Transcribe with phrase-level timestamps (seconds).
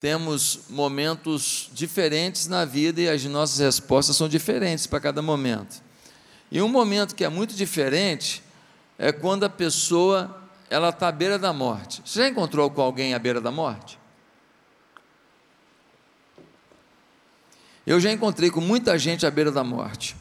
[0.00, 5.82] temos momentos diferentes na vida e as nossas respostas são diferentes para cada momento.
[6.50, 8.42] E um momento que é muito diferente
[8.96, 12.00] é quando a pessoa ela está à beira da morte.
[12.04, 13.98] Você já encontrou com alguém à beira da morte?
[17.84, 20.14] Eu já encontrei com muita gente à beira da morte.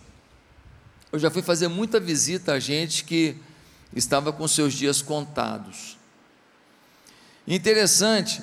[1.11, 3.35] Eu já fui fazer muita visita a gente que
[3.95, 5.97] estava com seus dias contados.
[7.45, 8.41] Interessante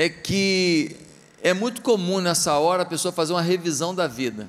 [0.00, 0.96] é que
[1.42, 4.48] é muito comum nessa hora a pessoa fazer uma revisão da vida.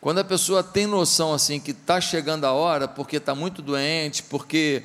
[0.00, 4.22] Quando a pessoa tem noção assim que está chegando a hora, porque está muito doente,
[4.22, 4.82] porque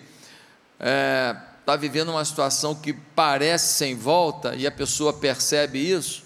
[0.74, 6.24] está é, tá vivendo uma situação que parece sem volta e a pessoa percebe isso,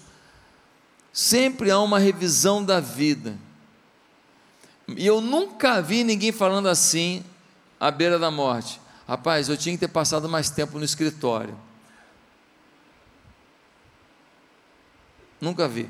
[1.12, 3.38] sempre há uma revisão da vida.
[4.88, 7.24] E eu nunca vi ninguém falando assim
[7.78, 8.80] à beira da morte.
[9.06, 11.67] Rapaz, eu tinha que ter passado mais tempo no escritório.
[15.40, 15.88] Nunca vi.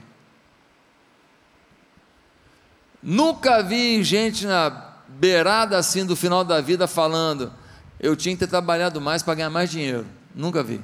[3.02, 4.70] Nunca vi gente na
[5.08, 7.52] beirada assim do final da vida falando:
[7.98, 10.06] eu tinha que ter trabalhado mais para ganhar mais dinheiro.
[10.34, 10.80] Nunca vi.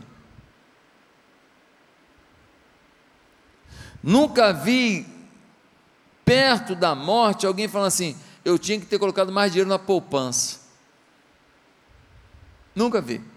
[4.03, 5.07] Nunca vi
[6.25, 10.61] perto da morte alguém falando assim: eu tinha que ter colocado mais dinheiro na poupança.
[12.75, 13.34] Nunca vi.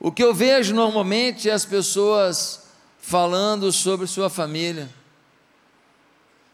[0.00, 2.62] O que eu vejo normalmente é as pessoas
[2.98, 4.88] falando sobre sua família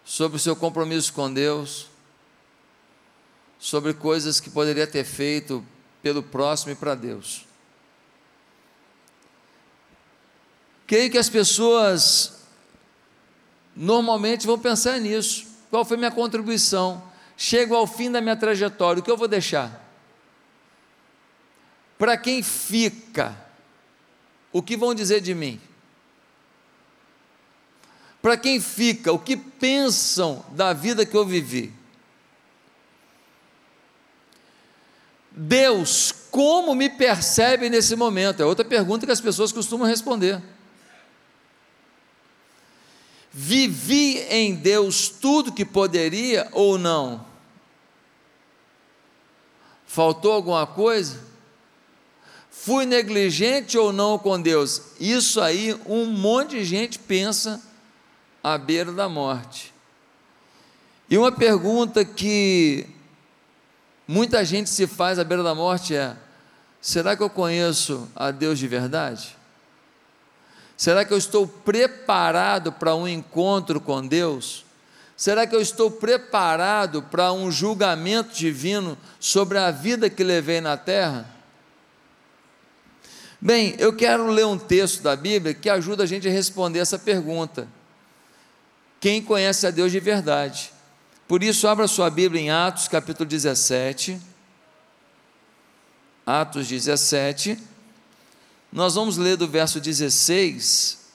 [0.07, 1.89] sobre o seu compromisso com Deus,
[3.59, 5.67] sobre coisas que poderia ter feito
[6.01, 7.45] pelo próximo e para Deus.
[10.87, 12.35] Creio que as pessoas
[13.75, 15.45] normalmente vão pensar nisso.
[15.69, 17.03] Qual foi minha contribuição?
[17.37, 19.86] Chego ao fim da minha trajetória, o que eu vou deixar?
[21.99, 23.37] Para quem fica,
[24.53, 25.61] o que vão dizer de mim?
[28.21, 31.73] Para quem fica, o que pensam da vida que eu vivi?
[35.31, 38.41] Deus, como me percebe nesse momento?
[38.41, 40.43] É outra pergunta que as pessoas costumam responder.
[43.31, 47.25] Vivi em Deus tudo que poderia ou não?
[49.87, 51.36] Faltou alguma coisa?
[52.67, 54.83] Fui negligente ou não com Deus?
[54.99, 57.63] Isso aí um monte de gente pensa
[58.43, 59.73] à beira da morte.
[61.09, 62.85] E uma pergunta que
[64.05, 66.17] muita gente se faz à beira da morte é:
[66.81, 69.37] será que eu conheço a Deus de verdade?
[70.77, 74.65] Será que eu estou preparado para um encontro com Deus?
[75.17, 80.77] Será que eu estou preparado para um julgamento divino sobre a vida que levei na
[80.77, 81.36] terra?
[83.47, 86.99] Bem, eu quero ler um texto da Bíblia que ajuda a gente a responder essa
[86.99, 87.69] pergunta
[88.99, 90.73] quem conhece a Deus de verdade.
[91.29, 94.21] Por isso, abra sua Bíblia em Atos capítulo 17.
[96.27, 97.57] Atos 17.
[98.73, 101.07] Nós vamos ler do verso 16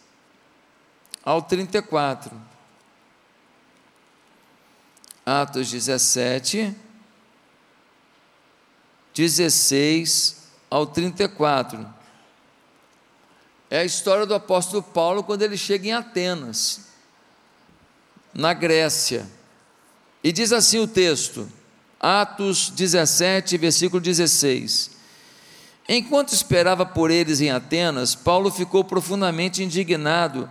[1.25, 2.31] ao 34.
[5.25, 6.73] Atos 17,
[9.13, 11.99] 16 ao 34.
[13.71, 16.81] É a história do apóstolo Paulo quando ele chega em Atenas
[18.33, 19.25] na Grécia.
[20.21, 21.49] E diz assim o texto,
[21.97, 24.91] Atos 17, versículo 16.
[25.87, 30.49] Enquanto esperava por eles em Atenas, Paulo ficou profundamente indignado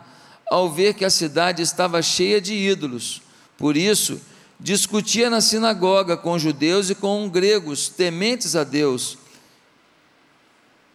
[0.50, 3.20] ao ver que a cidade estava cheia de ídolos.
[3.58, 4.18] Por isso,
[4.58, 9.18] discutia na sinagoga com judeus e com gregos tementes a Deus,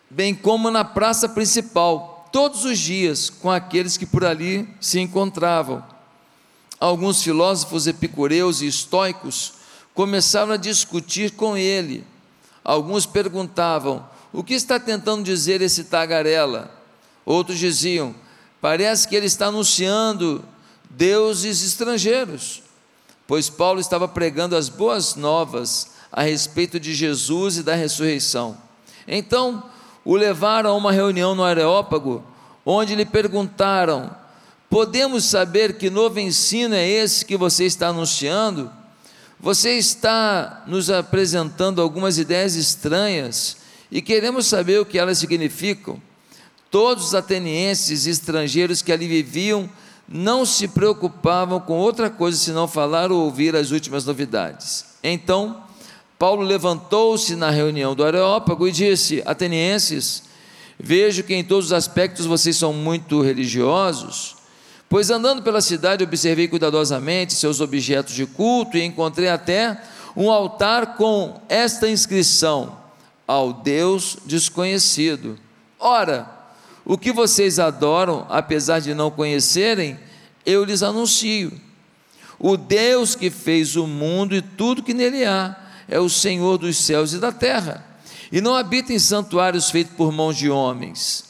[0.10, 5.82] bem como na praça principal, todos os dias, com aqueles que por ali se encontravam
[6.78, 9.54] alguns filósofos epicureus e estoicos
[9.94, 12.06] começaram a discutir com ele.
[12.62, 16.70] Alguns perguntavam: o que está tentando dizer esse tagarela?
[17.26, 18.14] Outros diziam:
[18.60, 20.44] parece que ele está anunciando
[20.90, 22.62] deuses estrangeiros,
[23.26, 28.58] pois Paulo estava pregando as boas novas a respeito de Jesus e da ressurreição.
[29.08, 29.64] Então
[30.06, 32.35] o levaram a uma reunião no Areópago,
[32.66, 34.12] onde lhe perguntaram
[34.70, 38.70] Podemos saber que novo ensino é esse que você está anunciando?
[39.40, 43.58] Você está nos apresentando algumas ideias estranhas
[43.92, 46.02] e queremos saber o que elas significam.
[46.72, 49.70] Todos os atenienses e estrangeiros que ali viviam
[50.10, 54.86] não se preocupavam com outra coisa senão falar ou ouvir as últimas novidades.
[55.02, 55.64] Então,
[56.20, 60.24] Paulo levantou-se na reunião do Areópago e disse: Atenienses,
[60.80, 64.36] vejo que em todos os aspectos vocês são muito religiosos,
[64.90, 69.82] pois andando pela cidade observei cuidadosamente seus objetos de culto e encontrei até
[70.16, 72.78] um altar com esta inscrição:
[73.28, 75.38] Ao Deus desconhecido.
[75.80, 76.30] Ora,
[76.86, 80.00] o que vocês adoram, apesar de não conhecerem,
[80.46, 81.52] eu lhes anuncio.
[82.38, 85.56] O Deus que fez o mundo e tudo que nele há
[85.88, 87.84] é o Senhor dos céus e da terra,
[88.36, 91.24] e não habita em santuários feitos por mãos de homens.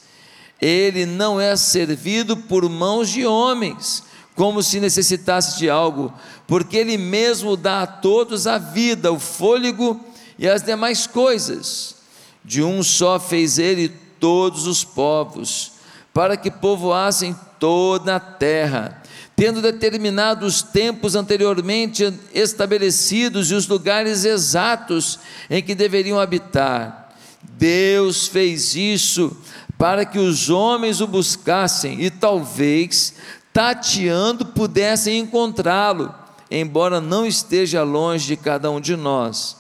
[0.59, 4.01] Ele não é servido por mãos de homens,
[4.33, 6.11] como se necessitasse de algo,
[6.47, 10.03] porque Ele mesmo dá a todos a vida, o fôlego
[10.39, 11.97] e as demais coisas.
[12.43, 13.87] De um só fez Ele
[14.19, 15.73] todos os povos,
[16.11, 19.03] para que povoassem toda a terra
[19.35, 27.13] tendo determinado os tempos anteriormente estabelecidos e os lugares exatos em que deveriam habitar.
[27.57, 29.35] Deus fez isso
[29.77, 33.15] para que os homens o buscassem e talvez,
[33.51, 36.13] tateando, pudessem encontrá-lo,
[36.49, 39.57] embora não esteja longe de cada um de nós,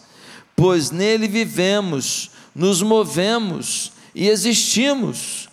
[0.55, 5.49] pois nele vivemos, nos movemos e existimos.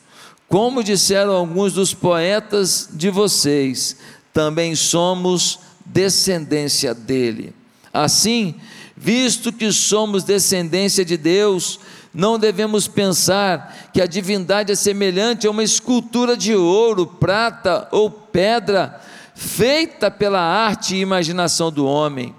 [0.52, 3.96] Como disseram alguns dos poetas de vocês,
[4.34, 7.54] também somos descendência dele.
[7.90, 8.56] Assim,
[8.94, 11.80] visto que somos descendência de Deus,
[12.12, 18.10] não devemos pensar que a divindade é semelhante a uma escultura de ouro, prata ou
[18.10, 19.00] pedra,
[19.34, 22.34] feita pela arte e imaginação do homem.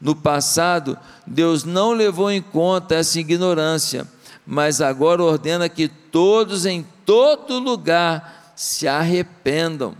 [0.00, 0.96] No passado,
[1.26, 4.08] Deus não levou em conta essa ignorância,
[4.46, 9.96] mas agora ordena que todos em todo lugar se arrependam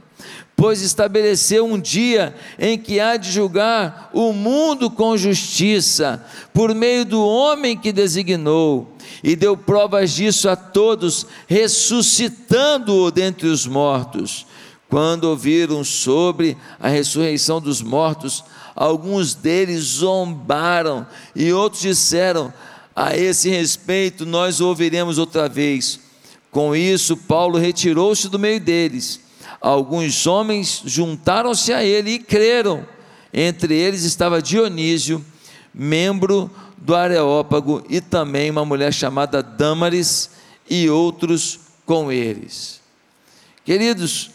[0.62, 7.04] pois estabeleceu um dia em que há de julgar o mundo com justiça, por meio
[7.04, 14.46] do homem que designou, e deu provas disso a todos, ressuscitando-o dentre os mortos.
[14.88, 18.44] Quando ouviram sobre a ressurreição dos mortos,
[18.76, 21.04] alguns deles zombaram,
[21.34, 22.54] e outros disseram:
[22.94, 25.98] A esse respeito nós ouviremos outra vez.
[26.52, 29.22] Com isso, Paulo retirou-se do meio deles
[29.62, 32.84] alguns homens juntaram-se a ele e creram.
[33.32, 35.24] Entre eles estava Dionísio,
[35.72, 40.30] membro do Areópago, e também uma mulher chamada Dâmaris,
[40.68, 42.80] e outros com eles.
[43.64, 44.30] Queridos,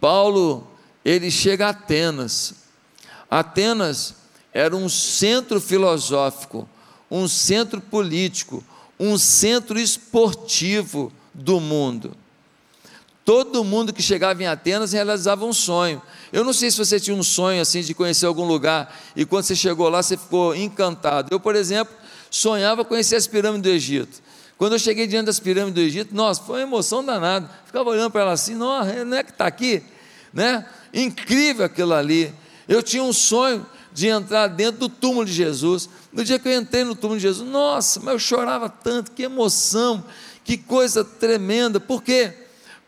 [0.00, 0.66] Paulo,
[1.04, 2.54] ele chega a Atenas.
[3.30, 4.14] Atenas
[4.52, 6.68] era um centro filosófico,
[7.10, 8.62] um centro político,
[8.98, 12.16] um centro esportivo do mundo.
[13.24, 16.02] Todo mundo que chegava em Atenas realizava um sonho.
[16.32, 19.44] Eu não sei se você tinha um sonho assim de conhecer algum lugar e quando
[19.44, 21.28] você chegou lá você ficou encantado.
[21.30, 21.94] Eu, por exemplo,
[22.30, 24.22] sonhava conhecer as pirâmides do Egito.
[24.56, 27.48] Quando eu cheguei diante das pirâmides do Egito, nossa, foi uma emoção danada.
[27.66, 29.82] Ficava olhando para ela assim, não, não é que está aqui,
[30.32, 30.66] né?
[30.92, 32.34] Incrível aquilo ali.
[32.68, 35.88] Eu tinha um sonho de entrar dentro do túmulo de Jesus.
[36.12, 39.22] No dia que eu entrei no túmulo de Jesus, nossa, mas eu chorava tanto, que
[39.22, 40.04] emoção,
[40.44, 41.78] que coisa tremenda.
[41.80, 42.34] Por quê?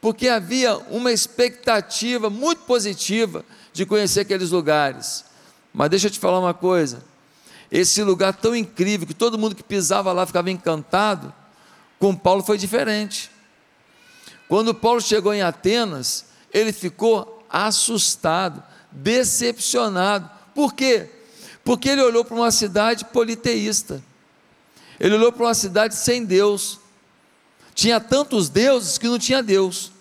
[0.02, 5.24] porque havia uma expectativa muito positiva de conhecer aqueles lugares.
[5.72, 7.04] Mas deixa eu te falar uma coisa:
[7.70, 11.32] esse lugar tão incrível, que todo mundo que pisava lá ficava encantado,
[12.00, 13.30] com Paulo foi diferente.
[14.48, 20.28] Quando Paulo chegou em Atenas, ele ficou assustado, decepcionado.
[20.52, 21.08] Por quê?
[21.64, 24.02] Porque ele olhou para uma cidade politeísta,
[24.98, 26.81] ele olhou para uma cidade sem Deus,
[27.74, 29.92] tinha tantos deuses que não tinha Deus.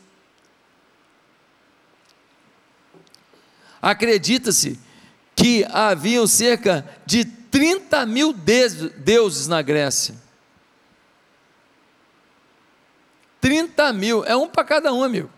[3.82, 4.80] Acredita-se
[5.36, 10.16] que haviam cerca de 30 mil deuses na Grécia.
[13.42, 15.30] 30 mil, é um para cada um, amigo.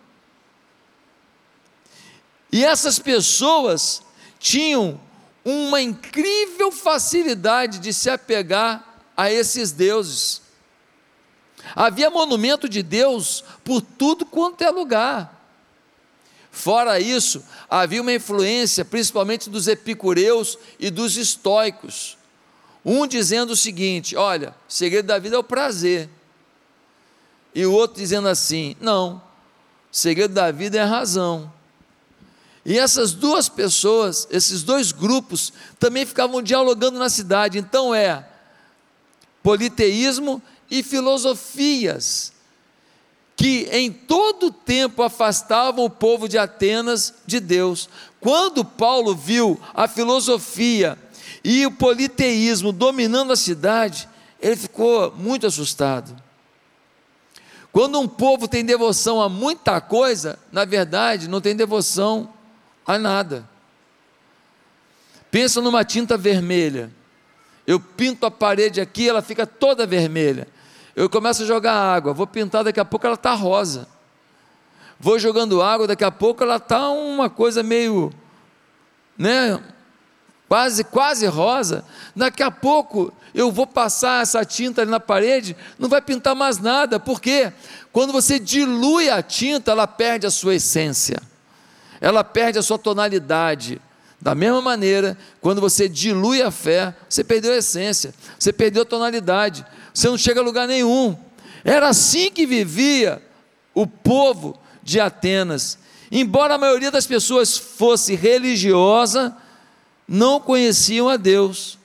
[2.51, 4.03] E essas pessoas
[4.37, 5.01] tinham
[5.43, 10.42] uma incrível facilidade de se apegar a esses deuses.
[11.75, 15.41] Havia monumento de Deus por tudo quanto é lugar.
[16.51, 22.15] Fora isso, havia uma influência principalmente dos epicureus e dos estoicos.
[22.85, 26.09] Um dizendo o seguinte: olha, o segredo da vida é o prazer.
[27.55, 29.15] E o outro dizendo assim: não,
[29.91, 31.51] o segredo da vida é a razão.
[32.65, 37.57] E essas duas pessoas, esses dois grupos, também ficavam dialogando na cidade.
[37.57, 38.25] Então é
[39.41, 40.41] politeísmo
[40.73, 42.33] e filosofias
[43.35, 47.87] que em todo tempo afastavam o povo de Atenas de Deus.
[48.19, 50.97] Quando Paulo viu a filosofia
[51.43, 54.09] e o politeísmo dominando a cidade,
[54.41, 56.15] ele ficou muito assustado.
[57.71, 62.33] Quando um povo tem devoção a muita coisa, na verdade, não tem devoção
[62.83, 63.47] a nada.
[65.29, 66.91] Pensa numa tinta vermelha.
[67.67, 70.47] Eu pinto a parede aqui, ela fica toda vermelha.
[70.95, 73.87] Eu começo a jogar água, vou pintar, daqui a pouco ela está rosa.
[74.99, 78.13] Vou jogando água, daqui a pouco ela está uma coisa meio,
[79.17, 79.61] né,
[80.47, 81.83] quase, quase rosa.
[82.15, 86.59] Daqui a pouco eu vou passar essa tinta ali na parede, não vai pintar mais
[86.59, 87.51] nada, porque
[87.91, 91.19] quando você dilui a tinta, ela perde a sua essência,
[91.99, 93.81] ela perde a sua tonalidade.
[94.21, 98.85] Da mesma maneira, quando você dilui a fé, você perdeu a essência, você perdeu a
[98.85, 101.17] tonalidade, você não chega a lugar nenhum.
[101.63, 103.21] Era assim que vivia
[103.73, 105.77] o povo de Atenas.
[106.11, 109.35] Embora a maioria das pessoas fosse religiosa,
[110.07, 111.77] não conheciam a Deus.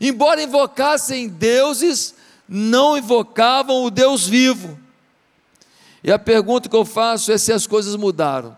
[0.00, 2.14] Embora invocassem deuses,
[2.48, 4.78] não invocavam o Deus vivo.
[6.02, 8.56] E a pergunta que eu faço é se as coisas mudaram.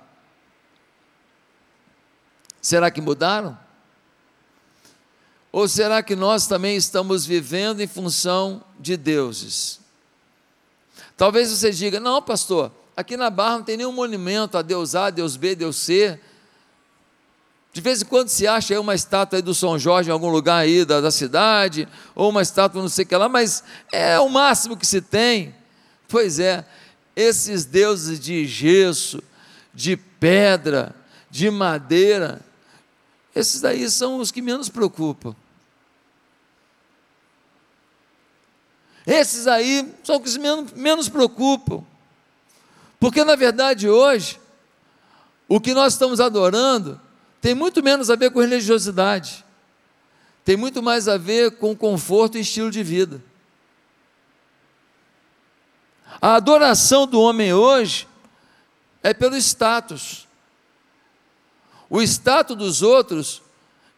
[2.61, 3.59] Será que mudaram?
[5.51, 9.81] Ou será que nós também estamos vivendo em função de deuses?
[11.17, 15.11] Talvez você diga: não, pastor, aqui na Barra não tem nenhum monumento a Deus A,
[15.11, 16.19] Deus B, Deus C.
[17.73, 20.31] De vez em quando se acha aí uma estátua aí do São Jorge em algum
[20.31, 23.63] lugar aí da, da cidade, ou uma estátua não sei o que lá, mas
[23.93, 25.55] é o máximo que se tem.
[26.09, 26.65] Pois é,
[27.15, 29.23] esses deuses de gesso,
[29.75, 30.95] de pedra,
[31.31, 32.41] de madeira,
[33.35, 35.35] esses daí são os que menos preocupam.
[39.07, 41.83] Esses aí são os que menos, menos preocupam.
[43.01, 44.39] Porque na verdade hoje,
[45.49, 47.01] o que nós estamos adorando
[47.41, 49.45] tem muito menos a ver com religiosidade,
[50.45, 53.23] tem muito mais a ver com conforto e estilo de vida.
[56.21, 58.07] A adoração do homem hoje
[59.03, 60.28] é pelo status.
[61.91, 63.43] O status dos outros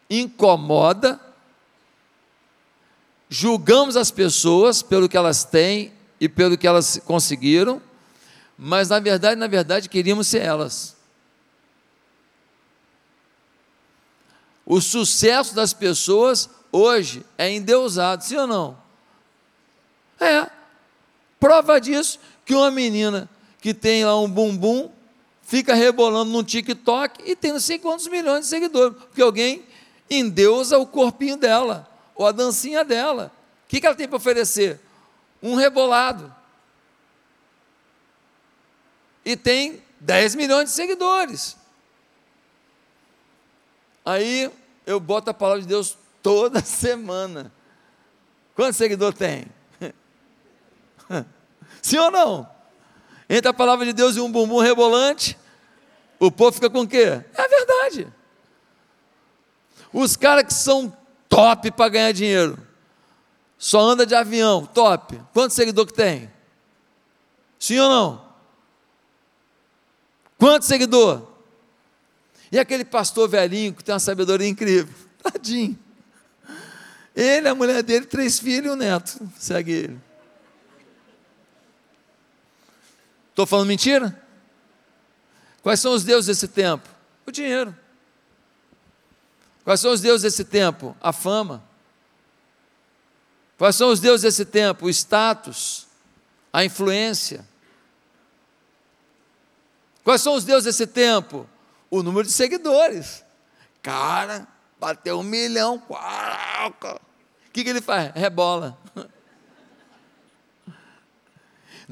[0.09, 1.19] incomoda,
[3.29, 7.81] julgamos as pessoas pelo que elas têm e pelo que elas conseguiram,
[8.57, 10.95] mas na verdade, na verdade, queríamos ser elas.
[14.65, 18.77] O sucesso das pessoas hoje é endeusado, sim ou não?
[20.19, 20.49] É.
[21.39, 23.27] Prova disso que uma menina
[23.59, 24.91] que tem lá um bumbum
[25.51, 29.65] fica rebolando num TikTok e tem não sei quantos milhões de seguidores, porque alguém
[30.09, 33.33] endeusa o corpinho dela, ou a dancinha dela.
[33.65, 34.79] O que, que ela tem para oferecer?
[35.43, 36.33] Um rebolado.
[39.25, 41.57] E tem 10 milhões de seguidores.
[44.05, 44.49] Aí
[44.85, 47.51] eu boto a palavra de Deus toda semana.
[48.55, 49.47] Quantos seguidores tem?
[51.81, 52.50] Sim ou não?
[53.33, 55.37] Entre a palavra de Deus e um bumbum rebolante,
[56.19, 57.23] o povo fica com o quê?
[57.33, 58.13] É a verdade.
[59.93, 60.93] Os caras que são
[61.29, 62.59] top para ganhar dinheiro,
[63.57, 65.17] só anda de avião, top.
[65.31, 66.29] Quantos seguidores que tem?
[67.57, 68.25] Sim ou não?
[70.37, 71.23] Quantos seguidores?
[72.51, 75.79] E aquele pastor velhinho que tem uma sabedoria incrível, tadinho.
[77.15, 80.10] Ele, a mulher dele, três filhos e um neto, segue ele.
[83.31, 84.23] Estou falando mentira?
[85.61, 86.87] Quais são os deuses desse tempo?
[87.25, 87.75] O dinheiro.
[89.63, 90.95] Quais são os deuses desse tempo?
[91.01, 91.63] A fama.
[93.57, 94.85] Quais são os deuses desse tempo?
[94.85, 95.87] O status,
[96.53, 97.45] a influência.
[100.03, 101.47] Quais são os deuses desse tempo?
[101.91, 103.21] o número de seguidores.
[103.83, 104.47] Cara,
[104.79, 105.83] bateu um milhão.
[105.89, 108.13] O que, que ele faz?
[108.15, 108.77] Rebola.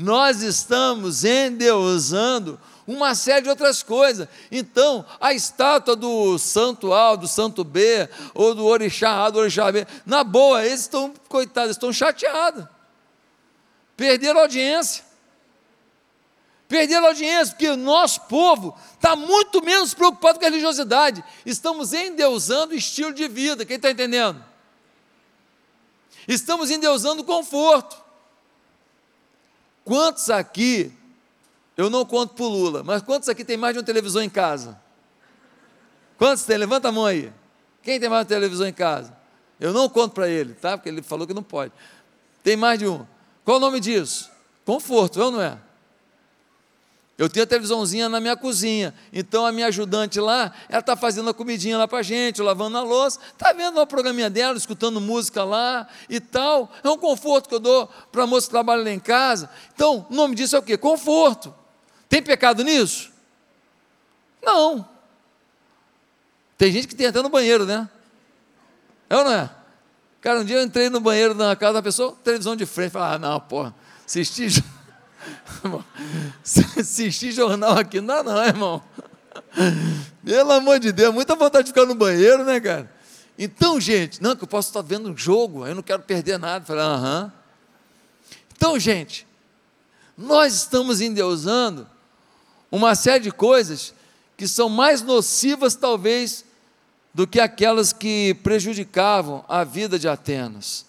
[0.01, 4.29] Nós estamos endeusando uma série de outras coisas.
[4.49, 9.69] Então, a estátua do santo A, do santo B, ou do orixá A, do orixá
[9.69, 12.65] B, na boa, eles estão, coitados, estão chateados.
[13.97, 15.03] Perderam a audiência.
[16.69, 21.21] Perderam a audiência, porque o nosso povo está muito menos preocupado com a religiosidade.
[21.45, 24.41] Estamos endeusando o estilo de vida, quem está entendendo?
[26.25, 28.08] Estamos endeusando o conforto.
[29.89, 30.95] Quantos aqui,
[31.75, 34.79] eu não conto para Lula, mas quantos aqui tem mais de uma televisão em casa?
[36.15, 36.57] Quantos tem?
[36.57, 37.33] Levanta a mão aí.
[37.81, 39.17] Quem tem mais de televisão em casa?
[39.59, 40.77] Eu não conto para ele, tá?
[40.77, 41.73] Porque ele falou que não pode.
[42.43, 43.03] Tem mais de um.
[43.43, 44.29] Qual o nome disso?
[44.63, 45.57] Conforto, é ou não é?
[47.19, 51.29] Eu tenho a televisãozinha na minha cozinha, então a minha ajudante lá, ela está fazendo
[51.29, 55.43] a comidinha lá para gente, lavando a louça, está vendo o programinha dela, escutando música
[55.43, 56.71] lá e tal.
[56.81, 59.49] É um conforto que eu dou para a moça que trabalha lá em casa.
[59.75, 60.77] Então, o nome disso é o quê?
[60.77, 61.53] Conforto.
[62.07, 63.11] Tem pecado nisso?
[64.41, 64.87] Não.
[66.57, 67.89] Tem gente que tem até no banheiro, né?
[69.09, 69.49] É ou não é?
[70.21, 73.15] Cara, um dia eu entrei no banheiro na casa da pessoa, televisão de frente, falei,
[73.15, 74.63] ah, não, porra, assistir,
[76.79, 78.83] assistir jornal aqui, não dá não, irmão.
[80.23, 82.91] Pelo amor de Deus, muita vontade de ficar no banheiro, né, cara?
[83.37, 86.65] Então, gente, não, que eu posso estar vendo um jogo, eu não quero perder nada.
[86.65, 87.31] Falei, aham.
[88.55, 89.25] Então, gente,
[90.17, 91.87] nós estamos endeusando
[92.69, 93.93] uma série de coisas
[94.35, 96.43] que são mais nocivas, talvez,
[97.13, 100.85] do que aquelas que prejudicavam a vida de Atenas.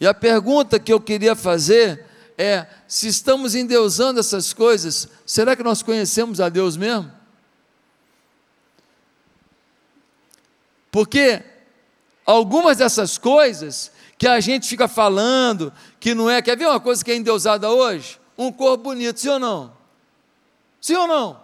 [0.00, 2.06] E a pergunta que eu queria fazer
[2.38, 7.10] é: se estamos endeusando essas coisas, será que nós conhecemos a Deus mesmo?
[10.90, 11.42] Porque
[12.26, 17.04] algumas dessas coisas que a gente fica falando, que não é, quer ver uma coisa
[17.04, 18.20] que é endeusada hoje?
[18.36, 19.76] Um corpo bonito, sim ou não?
[20.80, 21.42] Sim ou não?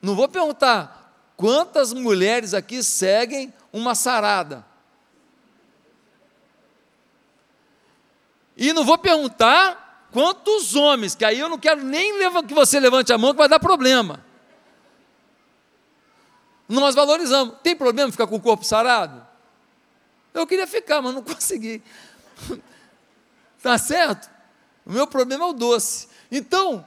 [0.00, 0.96] Não vou perguntar
[1.36, 4.64] Quantas mulheres aqui seguem uma sarada?
[8.56, 12.14] E não vou perguntar quantos homens, que aí eu não quero nem
[12.46, 14.24] que você levante a mão, que vai dar problema.
[16.68, 17.56] Nós valorizamos.
[17.62, 19.26] Tem problema ficar com o corpo sarado?
[20.32, 21.82] Eu queria ficar, mas não consegui.
[23.62, 24.30] Tá certo?
[24.84, 26.08] O meu problema é o doce.
[26.30, 26.86] Então,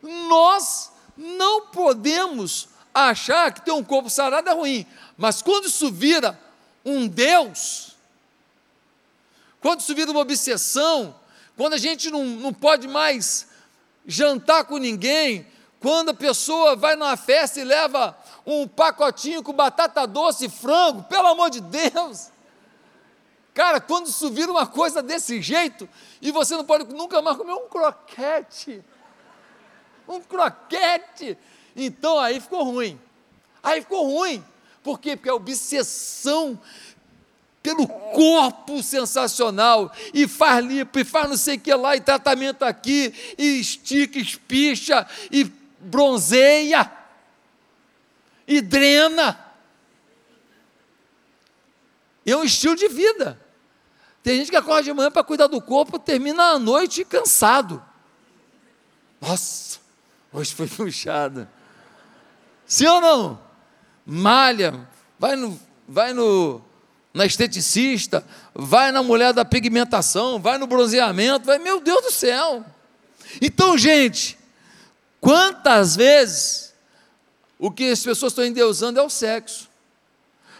[0.00, 4.86] nós não podemos achar que ter um corpo sarado é ruim,
[5.16, 6.38] mas quando isso vira
[6.84, 7.91] um Deus,
[9.62, 11.14] quando isso vira uma obsessão,
[11.56, 13.46] quando a gente não, não pode mais
[14.04, 15.46] jantar com ninguém,
[15.78, 21.04] quando a pessoa vai numa festa e leva um pacotinho com batata doce e frango,
[21.04, 22.30] pelo amor de Deus.
[23.54, 25.88] Cara, quando isso vira uma coisa desse jeito,
[26.20, 28.82] e você não pode nunca mais comer um croquete,
[30.08, 31.38] um croquete,
[31.76, 33.00] então aí ficou ruim.
[33.62, 34.44] Aí ficou ruim.
[34.82, 35.16] Por quê?
[35.16, 36.58] Porque a obsessão
[37.62, 42.64] pelo corpo sensacional, e faz lipo, e faz não sei o que lá, e tratamento
[42.64, 45.44] aqui, e estica, espicha, e
[45.78, 46.90] bronzeia,
[48.46, 49.38] e drena.
[52.26, 53.40] É um estilo de vida.
[54.22, 57.82] Tem gente que acorda de manhã para cuidar do corpo, termina a noite cansado.
[59.20, 59.78] Nossa,
[60.32, 61.48] hoje foi puxado.
[62.66, 63.40] Sim ou não?
[64.04, 66.64] Malha, vai no, vai no
[67.12, 72.64] na esteticista, vai na mulher da pigmentação, vai no bronzeamento, vai, meu Deus do céu.
[73.40, 74.38] Então, gente,
[75.20, 76.72] quantas vezes
[77.58, 79.68] o que as pessoas estão endeusando é o sexo?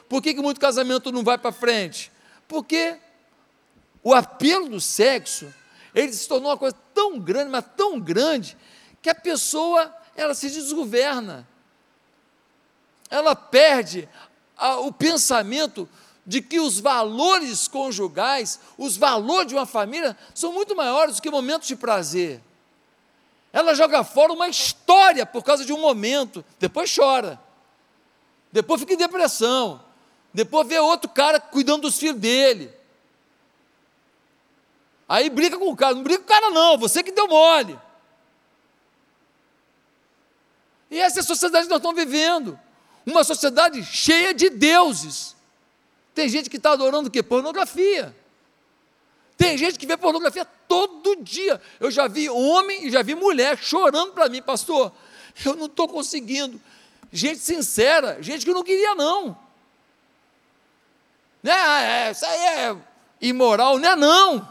[0.09, 2.12] Por que, que muito casamento não vai para frente?
[2.47, 2.97] Porque
[4.03, 5.53] o apelo do sexo,
[5.95, 8.57] ele se tornou uma coisa tão grande, mas tão grande,
[9.01, 11.49] que a pessoa, ela se desgoverna
[13.12, 14.09] ela perde
[14.57, 15.87] a, o pensamento
[16.25, 21.31] de que os valores conjugais, os valores de uma família, são muito maiores do que
[21.31, 22.41] momentos de prazer.
[23.53, 27.41] Ela joga fora uma história por causa de um momento, depois chora,
[28.51, 29.83] depois fica em depressão,
[30.33, 32.73] depois vê outro cara cuidando dos filhos dele.
[35.09, 37.79] Aí briga com o cara, não briga com o cara, não, você que deu mole.
[40.91, 42.59] E essa é a sociedade que nós estamos vivendo
[43.05, 45.37] uma sociedade cheia de deuses.
[46.14, 47.22] Tem gente que está adorando o quê?
[47.22, 48.14] Pornografia.
[49.37, 51.61] Tem gente que vê pornografia todo dia.
[51.81, 54.92] Eu já vi homem e já vi mulher chorando para mim, pastor.
[55.44, 56.61] Eu não estou conseguindo.
[57.12, 59.37] Gente sincera, gente que não queria, não.
[61.42, 62.07] Né?
[62.07, 62.77] É, isso aí é
[63.20, 64.48] imoral, não é não.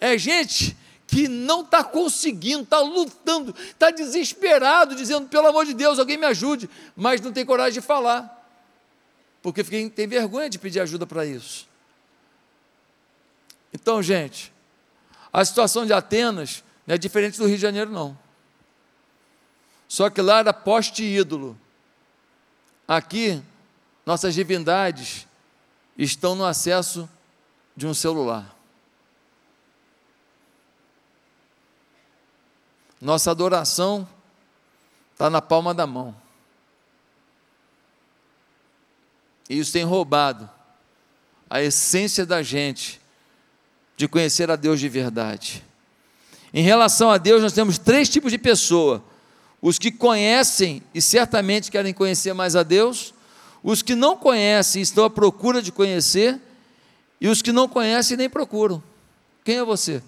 [0.00, 0.76] É gente
[1.06, 6.26] que não está conseguindo, está lutando, está desesperado, dizendo: pelo amor de Deus, alguém me
[6.26, 8.41] ajude, mas não tem coragem de falar,
[9.42, 11.68] porque tem vergonha de pedir ajuda para isso.
[13.72, 14.52] Então, gente,
[15.32, 18.16] a situação de Atenas não é diferente do Rio de Janeiro, não.
[19.88, 21.58] Só que lá era poste ídolo.
[22.86, 23.42] Aqui,
[24.06, 25.26] nossas divindades
[25.96, 27.08] estão no acesso
[27.76, 28.54] de um celular.
[33.00, 34.08] Nossa adoração
[35.12, 36.21] está na palma da mão.
[39.48, 40.48] E isso tem roubado
[41.48, 43.00] a essência da gente
[43.96, 45.62] de conhecer a Deus de verdade.
[46.54, 49.04] Em relação a Deus, nós temos três tipos de pessoa:
[49.60, 53.14] os que conhecem e certamente querem conhecer mais a Deus,
[53.62, 56.40] os que não conhecem e estão à procura de conhecer,
[57.20, 58.82] e os que não conhecem nem procuram.
[59.44, 60.02] Quem é você?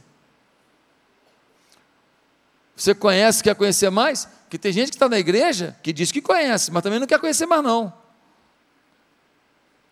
[2.76, 4.28] Você conhece, quer conhecer mais?
[4.50, 7.20] Que tem gente que está na igreja que diz que conhece, mas também não quer
[7.20, 7.92] conhecer mais não.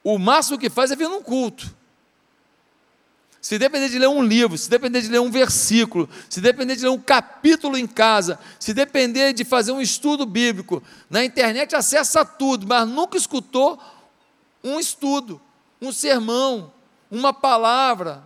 [0.05, 1.73] O máximo que faz é vir num culto.
[3.41, 6.83] Se depender de ler um livro, se depender de ler um versículo, se depender de
[6.83, 12.25] ler um capítulo em casa, se depender de fazer um estudo bíblico, na internet acessa
[12.25, 13.81] tudo, mas nunca escutou
[14.63, 15.41] um estudo,
[15.81, 16.73] um sermão,
[17.11, 18.23] uma palavra.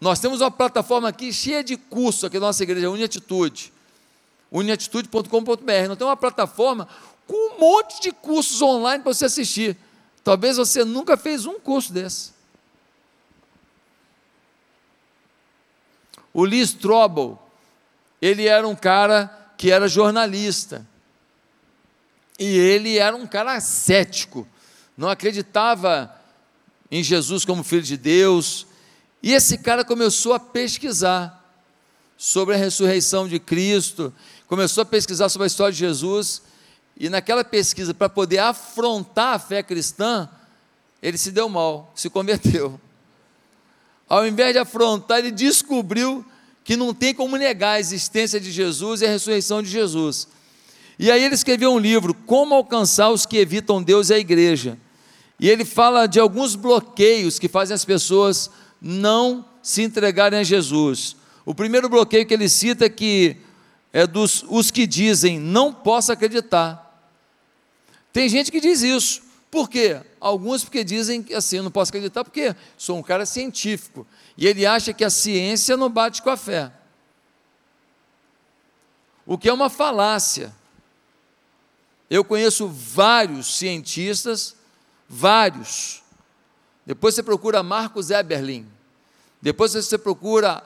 [0.00, 3.70] Nós temos uma plataforma aqui cheia de cursos aqui na nossa igreja, Uniatitude.
[4.50, 5.88] Uniatitude.com.br.
[5.88, 6.88] Nós temos uma plataforma
[7.26, 9.76] com um monte de cursos online para você assistir.
[10.22, 12.32] Talvez você nunca fez um curso desse.
[16.32, 17.40] O Lee Strobel,
[18.20, 20.86] ele era um cara que era jornalista.
[22.38, 24.48] E ele era um cara cético,
[24.96, 26.14] não acreditava
[26.90, 28.66] em Jesus como filho de Deus.
[29.22, 31.36] E esse cara começou a pesquisar
[32.16, 34.12] sobre a ressurreição de Cristo,
[34.46, 36.42] começou a pesquisar sobre a história de Jesus,
[37.00, 40.28] e naquela pesquisa, para poder afrontar a fé cristã,
[41.02, 42.78] ele se deu mal, se converteu
[44.10, 46.26] ao invés de afrontar, ele descobriu
[46.64, 50.26] que não tem como negar a existência de Jesus e a ressurreição de Jesus.
[50.98, 54.76] E aí ele escreveu um livro, Como Alcançar os que Evitam Deus e a Igreja.
[55.38, 58.50] E ele fala de alguns bloqueios que fazem as pessoas
[58.82, 61.14] não se entregarem a Jesus.
[61.46, 63.36] O primeiro bloqueio que ele cita é que
[63.92, 66.89] é dos os que dizem não posso acreditar.
[68.12, 69.22] Tem gente que diz isso.
[69.50, 70.00] Por quê?
[70.20, 74.06] Alguns porque dizem que assim, eu não posso acreditar porque sou um cara científico.
[74.36, 76.72] E ele acha que a ciência não bate com a fé.
[79.26, 80.54] O que é uma falácia.
[82.08, 84.56] Eu conheço vários cientistas,
[85.08, 86.02] vários.
[86.84, 88.66] Depois você procura Marcos Eberlin.
[89.40, 90.62] Depois você procura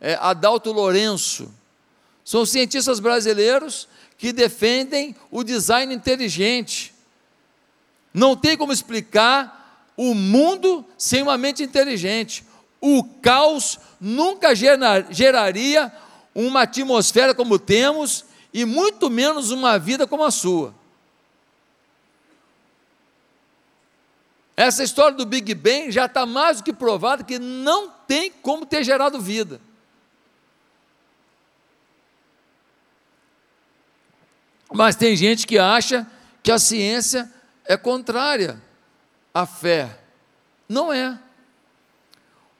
[0.00, 1.52] é, Adalto Lourenço.
[2.24, 6.94] São cientistas brasileiros que defendem o design inteligente
[8.16, 12.46] não tem como explicar o mundo sem uma mente inteligente.
[12.80, 15.92] O caos nunca geraria
[16.34, 18.24] uma atmosfera como temos
[18.54, 20.74] e muito menos uma vida como a sua.
[24.56, 28.64] Essa história do Big Bang já está mais do que provada que não tem como
[28.64, 29.60] ter gerado vida.
[34.72, 36.06] Mas tem gente que acha
[36.42, 37.32] que a ciência
[37.64, 38.60] é contrária
[39.32, 39.98] à fé.
[40.68, 41.18] Não é.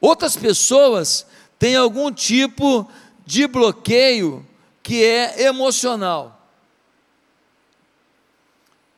[0.01, 1.27] Outras pessoas
[1.59, 2.89] têm algum tipo
[3.25, 4.47] de bloqueio
[4.83, 6.49] que é emocional.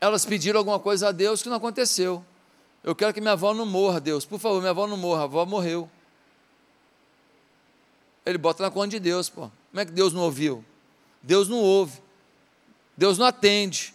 [0.00, 2.24] Elas pediram alguma coisa a Deus que não aconteceu.
[2.84, 4.24] Eu quero que minha avó não morra, Deus.
[4.24, 5.22] Por favor, minha avó não morra.
[5.22, 5.90] A avó morreu.
[8.24, 9.50] Ele bota na conta de Deus, pô.
[9.70, 10.64] Como é que Deus não ouviu?
[11.22, 12.00] Deus não ouve.
[12.98, 13.94] Deus não atende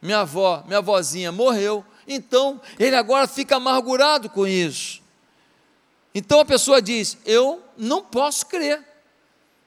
[0.00, 5.02] minha avó, minha avózinha morreu, então ele agora fica amargurado com isso.
[6.14, 8.80] Então a pessoa diz: Eu não posso crer,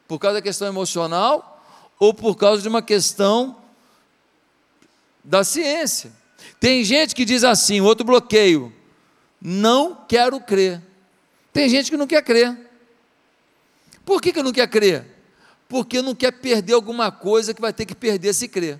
[0.07, 1.61] por causa da questão emocional
[1.99, 3.57] ou por causa de uma questão
[5.21, 6.13] da ciência.
[6.57, 8.73] Tem gente que diz assim, outro bloqueio:
[9.41, 10.81] Não quero crer.
[11.51, 12.57] Tem gente que não quer crer.
[14.05, 15.18] Por que, que não quer crer?
[15.69, 18.79] Porque não quer perder alguma coisa que vai ter que perder se crer.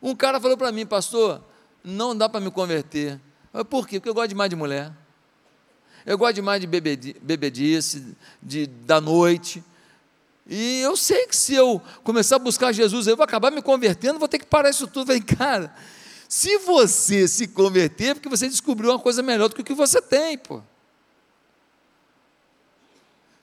[0.00, 1.42] Um cara falou para mim, pastor,
[1.82, 3.20] não dá para me converter.
[3.52, 3.98] Eu, Por quê?
[3.98, 4.92] Porque eu gosto demais de mulher.
[6.06, 9.62] Eu gosto demais de bebedice, de, da noite.
[10.48, 14.20] E eu sei que se eu começar a buscar Jesus, eu vou acabar me convertendo,
[14.20, 15.06] vou ter que parar isso tudo.
[15.10, 15.74] Falei, cara,
[16.28, 19.74] se você se converter, é porque você descobriu uma coisa melhor do que o que
[19.74, 20.62] você tem, pô.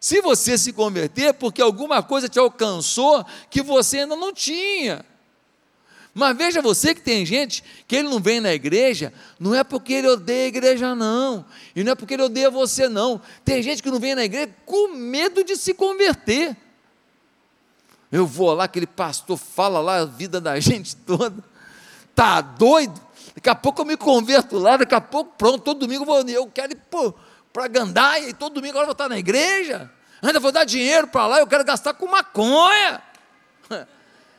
[0.04, 5.06] Se você se converter, é porque alguma coisa te alcançou que você ainda não tinha.
[6.14, 9.94] Mas veja você que tem gente que ele não vem na igreja, não é porque
[9.94, 11.46] ele odeia a igreja, não.
[11.74, 13.22] E não é porque ele odeia você, não.
[13.46, 16.54] Tem gente que não vem na igreja com medo de se converter.
[18.12, 21.42] Eu vou lá, aquele pastor fala lá a vida da gente toda.
[22.14, 23.00] Tá doido?
[23.34, 26.30] Daqui a pouco eu me converto lá, daqui a pouco, pronto, todo domingo eu, vou,
[26.30, 26.82] eu quero ir
[27.54, 29.90] para Gandaia, e todo domingo agora vou estar na igreja.
[30.24, 33.02] Ainda vou dar dinheiro para lá, eu quero gastar com maconha.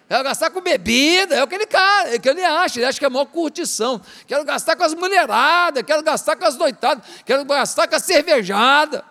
[0.07, 2.99] Quero gastar com bebida, é o que ele, é o que ele acha, ele acha
[2.99, 3.99] que é maior curtição.
[4.27, 9.03] Quero gastar com as mulheradas, quero gastar com as noitadas, quero gastar com a cervejada.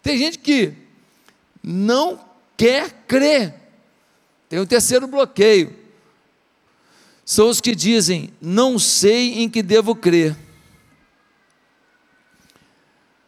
[0.00, 0.72] Tem gente que
[1.60, 2.24] não
[2.56, 3.54] quer crer.
[4.48, 5.76] Tem um terceiro bloqueio.
[7.24, 10.36] São os que dizem: não sei em que devo crer.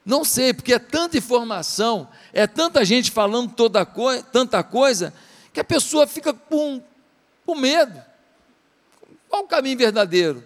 [0.06, 5.12] Não sei, porque é tanta informação, é tanta gente falando toda coi tanta coisa,
[5.52, 6.80] que a pessoa fica com,
[7.44, 8.00] com medo.
[9.28, 10.44] Qual o caminho verdadeiro?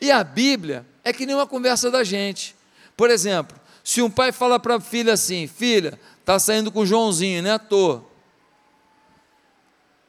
[0.00, 2.56] E a Bíblia é que nem uma conversa da gente.
[2.96, 6.86] Por exemplo, se um pai fala para a filha assim: Filha, está saindo com o
[6.86, 7.58] Joãozinho, né?
[7.58, 8.00] Tô.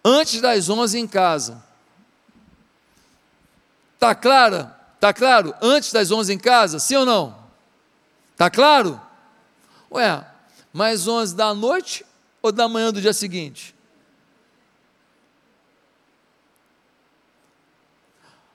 [0.06, 1.62] Antes das 11 em casa.
[4.00, 4.72] Tá claro?
[5.02, 5.54] Tá claro?
[5.62, 6.80] Antes das 11 em casa?
[6.80, 7.49] Sim ou não?
[8.40, 9.02] Tá claro?
[9.92, 10.26] Ué,
[10.72, 12.06] mais 11 da noite
[12.42, 13.76] ou da manhã do dia seguinte?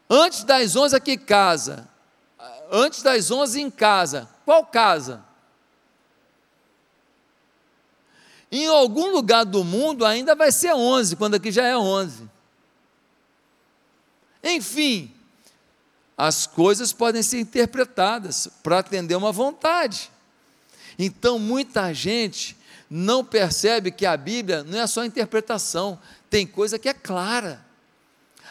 [0.08, 1.86] Antes das 11 aqui casa.
[2.72, 4.26] Antes das 11 em casa.
[4.46, 5.22] Qual casa?
[8.50, 12.26] Em algum lugar do mundo ainda vai ser 11, quando aqui já é 11.
[14.42, 15.13] Enfim,
[16.16, 20.10] as coisas podem ser interpretadas para atender uma vontade.
[20.98, 22.56] Então, muita gente
[22.88, 25.98] não percebe que a Bíblia não é só interpretação,
[26.30, 27.64] tem coisa que é clara.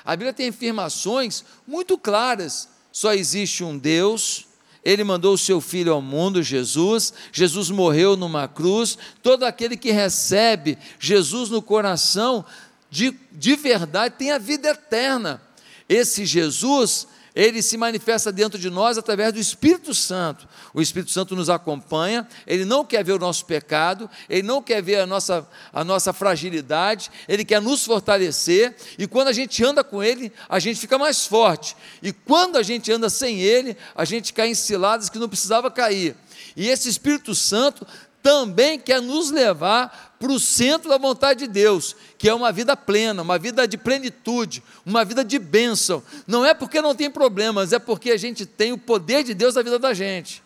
[0.03, 2.67] A Bíblia tem afirmações muito claras.
[2.91, 4.45] Só existe um Deus,
[4.83, 7.13] ele mandou o seu filho ao mundo, Jesus.
[7.31, 8.97] Jesus morreu numa cruz.
[9.21, 12.45] Todo aquele que recebe Jesus no coração,
[12.91, 15.41] de, de verdade, tem a vida eterna.
[15.87, 20.47] Esse Jesus ele se manifesta dentro de nós através do Espírito Santo.
[20.73, 24.81] O Espírito Santo nos acompanha, ele não quer ver o nosso pecado, ele não quer
[24.81, 29.83] ver a nossa, a nossa fragilidade, ele quer nos fortalecer, e quando a gente anda
[29.83, 31.75] com ele, a gente fica mais forte.
[32.01, 35.71] E quando a gente anda sem ele, a gente cai em ciladas que não precisava
[35.71, 36.15] cair.
[36.55, 37.85] E esse Espírito Santo
[38.23, 42.77] também quer nos levar para o centro da vontade de Deus, que é uma vida
[42.77, 46.01] plena, uma vida de plenitude, uma vida de bênção.
[46.25, 49.55] Não é porque não tem problemas, é porque a gente tem o poder de Deus
[49.55, 50.41] na vida da gente.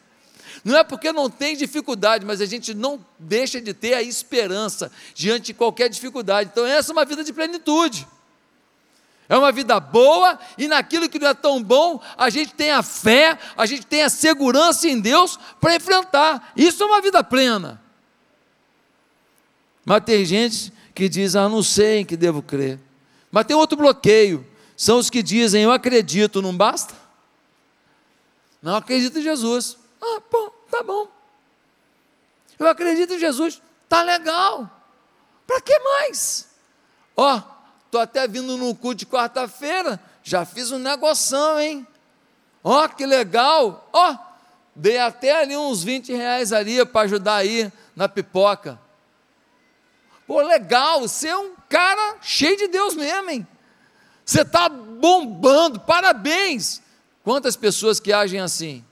[0.66, 4.92] Não é porque não tem dificuldade, mas a gente não deixa de ter a esperança
[5.14, 6.50] diante de qualquer dificuldade.
[6.52, 8.08] Então, essa é uma vida de plenitude.
[9.30, 12.82] É uma vida boa e naquilo que não é tão bom, a gente tem a
[12.82, 16.54] fé, a gente tem a segurança em Deus para enfrentar.
[16.56, 17.82] Isso é uma vida plena.
[19.86, 22.80] Mas tem gente que diz, ah, não sei em que devo crer.
[23.32, 26.94] Mas tem outro bloqueio, são os que dizem, eu acredito, não basta?
[28.62, 29.78] Não acredito em Jesus.
[30.02, 31.08] Ah, bom, tá bom.
[32.58, 34.70] Eu acredito em Jesus, tá legal.
[35.46, 36.48] Para que mais?
[37.16, 37.42] Ó,
[37.88, 41.88] Estou até vindo no culto de quarta-feira, já fiz um negoção, hein?
[42.62, 43.90] Ó, oh, que legal!
[43.94, 44.18] Ó, oh,
[44.76, 48.78] dei até ali uns 20 reais ali para ajudar aí na pipoca.
[50.28, 53.48] Pô, legal, você é um cara cheio de Deus mesmo, hein?
[54.26, 56.82] Você está bombando, parabéns!
[57.24, 58.84] Quantas pessoas que agem assim?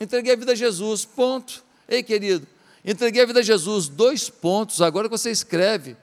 [0.00, 1.64] Entreguei a vida a Jesus, ponto.
[1.88, 2.44] Ei, querido,
[2.84, 4.82] entreguei a vida a Jesus, dois pontos.
[4.82, 5.96] Agora que você escreve,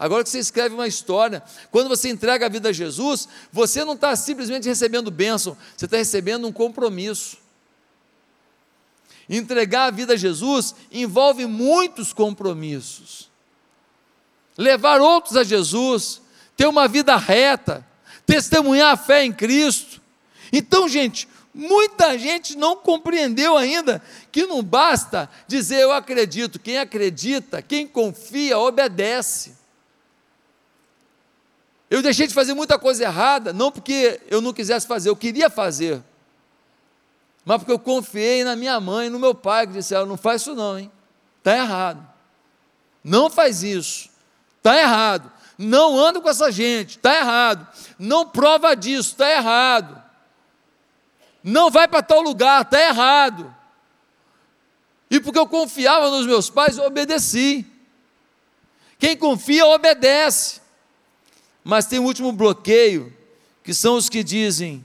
[0.00, 3.92] Agora que você escreve uma história, quando você entrega a vida a Jesus, você não
[3.92, 7.36] está simplesmente recebendo bênção, você está recebendo um compromisso.
[9.28, 13.28] Entregar a vida a Jesus envolve muitos compromissos.
[14.56, 16.22] Levar outros a Jesus,
[16.56, 17.86] ter uma vida reta,
[18.24, 20.00] testemunhar a fé em Cristo.
[20.50, 26.58] Então, gente, muita gente não compreendeu ainda que não basta dizer eu acredito.
[26.58, 29.59] Quem acredita, quem confia, obedece.
[31.90, 35.50] Eu deixei de fazer muita coisa errada, não porque eu não quisesse fazer, eu queria
[35.50, 36.00] fazer.
[37.44, 40.54] Mas porque eu confiei na minha mãe no meu pai, que disseram: não faz isso
[40.54, 40.90] não, hein?
[41.38, 42.06] Está errado.
[43.02, 44.08] Não faz isso.
[44.58, 45.32] Está errado.
[45.58, 46.96] Não anda com essa gente.
[46.96, 47.66] Está errado.
[47.98, 49.12] Não prova disso.
[49.12, 50.00] Está errado.
[51.42, 52.62] Não vai para tal lugar.
[52.62, 53.54] Está errado.
[55.10, 57.66] E porque eu confiava nos meus pais, eu obedeci.
[58.98, 60.59] Quem confia, obedece.
[61.62, 63.12] Mas tem um último bloqueio,
[63.62, 64.84] que são os que dizem: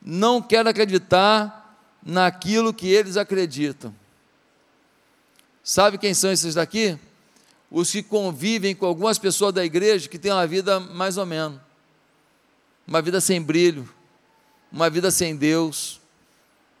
[0.00, 3.94] não quero acreditar naquilo que eles acreditam.
[5.62, 6.98] Sabe quem são esses daqui?
[7.70, 11.60] Os que convivem com algumas pessoas da igreja que têm uma vida mais ou menos,
[12.86, 13.88] uma vida sem brilho,
[14.72, 16.00] uma vida sem Deus,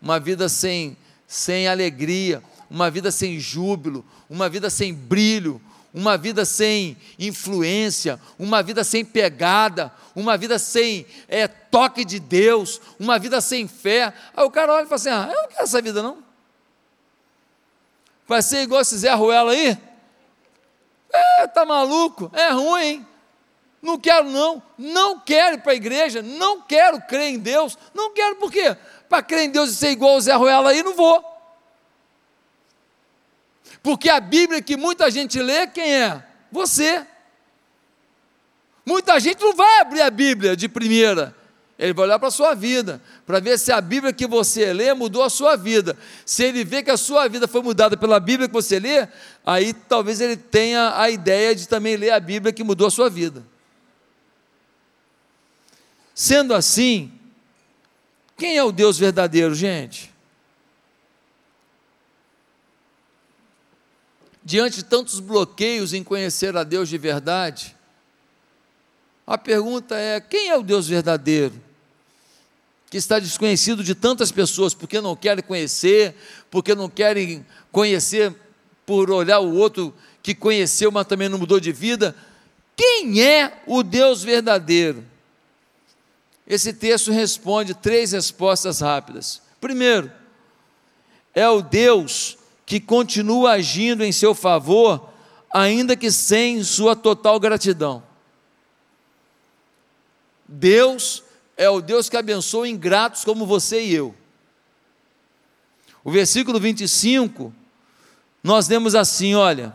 [0.00, 5.60] uma vida sem, sem alegria, uma vida sem júbilo, uma vida sem brilho,
[5.92, 12.80] uma vida sem influência, uma vida sem pegada, uma vida sem é, toque de Deus,
[12.98, 14.12] uma vida sem fé.
[14.34, 16.18] Aí o cara olha e fala assim: ah, eu não quero essa vida não.
[18.26, 19.76] Vai ser igual esse Zé Ruela aí?
[21.12, 22.30] É, tá maluco?
[22.32, 23.06] É ruim, hein?
[23.82, 28.12] Não quero não, não quero ir para a igreja, não quero crer em Deus, não
[28.12, 28.76] quero por quê?
[29.08, 31.24] Para crer em Deus e ser igual o Zé Ruela aí, não vou.
[33.82, 36.22] Porque a Bíblia que muita gente lê, quem é?
[36.52, 37.06] Você.
[38.84, 41.34] Muita gente não vai abrir a Bíblia de primeira,
[41.78, 44.92] ele vai olhar para a sua vida, para ver se a Bíblia que você lê
[44.92, 45.96] mudou a sua vida.
[46.26, 49.08] Se ele vê que a sua vida foi mudada pela Bíblia que você lê,
[49.46, 53.08] aí talvez ele tenha a ideia de também ler a Bíblia que mudou a sua
[53.08, 53.42] vida.
[56.14, 57.10] Sendo assim,
[58.36, 60.09] quem é o Deus verdadeiro, gente?
[64.50, 67.76] Diante de tantos bloqueios em conhecer a Deus de verdade,
[69.24, 71.54] a pergunta é: quem é o Deus verdadeiro?
[72.90, 76.16] Que está desconhecido de tantas pessoas porque não querem conhecer,
[76.50, 78.34] porque não querem conhecer
[78.84, 82.12] por olhar o outro que conheceu, mas também não mudou de vida.
[82.76, 85.04] Quem é o Deus verdadeiro?
[86.44, 89.40] Esse texto responde três respostas rápidas.
[89.60, 90.10] Primeiro,
[91.32, 92.36] é o Deus
[92.70, 95.10] que continua agindo em seu favor,
[95.52, 98.00] ainda que sem sua total gratidão.
[100.46, 101.24] Deus
[101.56, 104.14] é o Deus que abençoa ingratos como você e eu.
[106.04, 107.52] O versículo 25,
[108.40, 109.74] nós lemos assim: olha,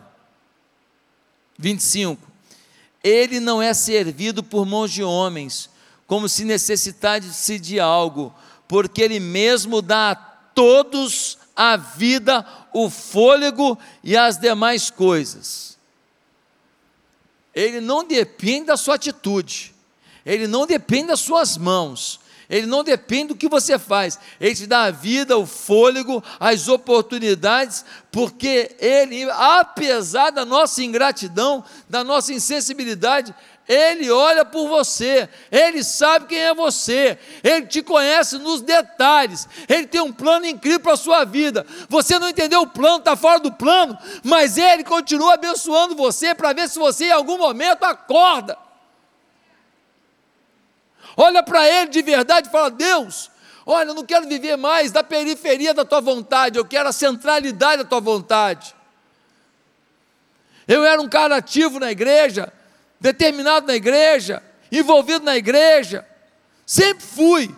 [1.59, 2.25] 25:
[3.03, 5.69] Ele não é servido por mãos de homens,
[6.07, 8.33] como se necessitasse de algo,
[8.69, 15.77] porque Ele mesmo dá a todos a vida, o fôlego e as demais coisas.
[17.53, 19.73] Ele não depende da sua atitude,
[20.25, 24.67] ele não depende das suas mãos, ele não depende do que você faz, ele te
[24.67, 32.33] dá a vida, o fôlego, as oportunidades, porque ele, apesar da nossa ingratidão, da nossa
[32.33, 33.33] insensibilidade,
[33.67, 39.87] ele olha por você, Ele sabe quem é você, Ele te conhece nos detalhes, Ele
[39.87, 41.65] tem um plano incrível para a sua vida.
[41.89, 46.53] Você não entendeu o plano, está fora do plano, mas Ele continua abençoando você para
[46.53, 48.55] ver se você em algum momento acorda.
[51.17, 53.31] Olha para Ele de verdade e fala: Deus,
[53.65, 57.81] olha, eu não quero viver mais da periferia da tua vontade, eu quero a centralidade
[57.81, 58.75] da tua vontade.
[60.67, 62.53] Eu era um cara ativo na igreja,
[63.05, 64.41] determinado na igreja,
[64.71, 66.07] envolvido na igreja,
[66.65, 67.55] sempre fui.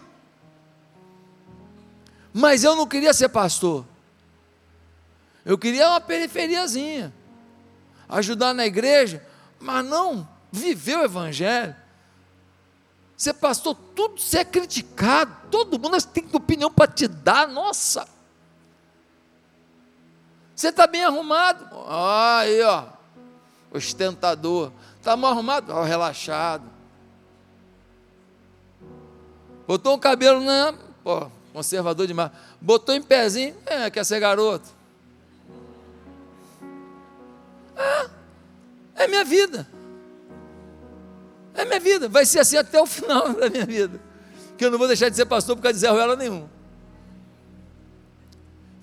[2.33, 3.85] Mas eu não queria ser pastor.
[5.45, 7.13] Eu queria uma periferiazinha,
[8.09, 9.25] ajudar na igreja,
[9.57, 11.73] mas não viver o evangelho.
[13.15, 18.05] Ser pastor, tudo ser criticado, todo mundo tem opinião para te dar, nossa.
[20.53, 22.87] Você está bem arrumado, aí ó,
[23.71, 24.73] ostentador.
[24.99, 25.73] Está mal arrumado?
[25.73, 26.63] Oh, relaxado.
[29.67, 30.73] Botou um cabelo na.
[31.03, 32.31] Pô, conservador demais.
[32.59, 33.55] Botou em pezinho.
[33.65, 34.69] É, quer ser garoto.
[37.75, 38.09] É,
[39.03, 39.67] é minha vida.
[41.53, 42.07] É minha vida.
[42.07, 43.99] Vai ser assim até o final da minha vida.
[44.57, 46.47] Que eu não vou deixar de ser pastor por causa de Zé Ruela nenhum.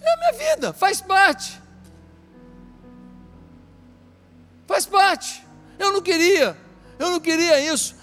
[0.01, 1.61] É minha vida, faz parte.
[4.67, 5.44] Faz parte.
[5.79, 6.57] Eu não queria,
[6.99, 7.95] eu não queria isso,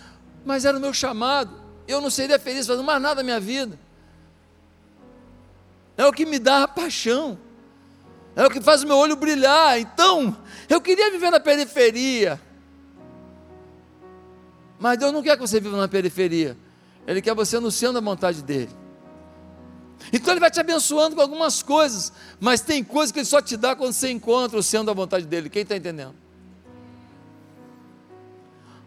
[0.45, 1.61] mas era o meu chamado.
[1.87, 3.79] Eu não seria feliz fazendo mais nada na minha vida.
[5.97, 7.37] É o que me dá a paixão,
[8.35, 9.79] é o que faz o meu olho brilhar.
[9.79, 10.35] Então,
[10.69, 12.39] eu queria viver na periferia,
[14.79, 16.57] mas Deus não quer que você viva na periferia,
[17.05, 18.69] Ele quer você centro da vontade dEle.
[20.11, 23.55] Então Ele vai te abençoando com algumas coisas, mas tem coisas que Ele só te
[23.55, 25.49] dá quando você encontra o centro da vontade dEle.
[25.49, 26.15] Quem está entendendo?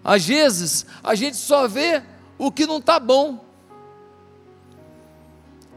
[0.05, 2.03] Às vezes, a gente só vê
[2.37, 3.43] o que não está bom.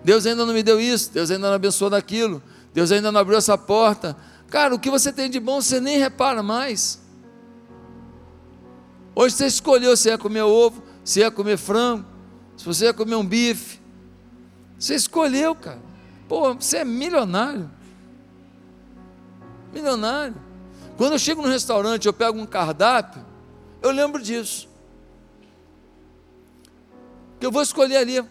[0.03, 3.37] Deus ainda não me deu isso, Deus ainda não abençoou daquilo, Deus ainda não abriu
[3.37, 4.17] essa porta.
[4.49, 7.01] Cara, o que você tem de bom você nem repara mais.
[9.15, 12.05] Hoje você escolheu se ia comer ovo, se ia comer frango,
[12.55, 13.79] se você ia comer um bife.
[14.77, 15.81] Você escolheu, cara.
[16.27, 17.69] Pô, você é milionário.
[19.73, 20.35] Milionário.
[20.97, 23.25] Quando eu chego no restaurante, eu pego um cardápio,
[23.87, 24.67] eu lembro disso.
[27.39, 28.23] Que eu vou escolher ali,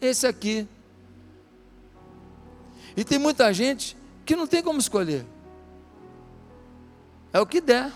[0.00, 0.66] esse aqui.
[2.96, 5.24] E tem muita gente que não tem como escolher.
[7.32, 7.90] É o que der.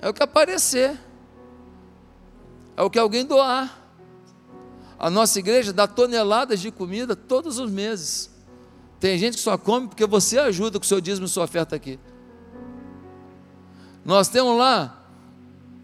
[0.00, 0.98] É o que aparecer.
[2.76, 3.78] É o que alguém doar.
[4.98, 8.30] A nossa igreja dá toneladas de comida todos os meses.
[8.98, 11.74] Tem gente que só come porque você ajuda com o seu dízimo e sua oferta
[11.74, 11.98] aqui.
[14.04, 15.01] Nós temos lá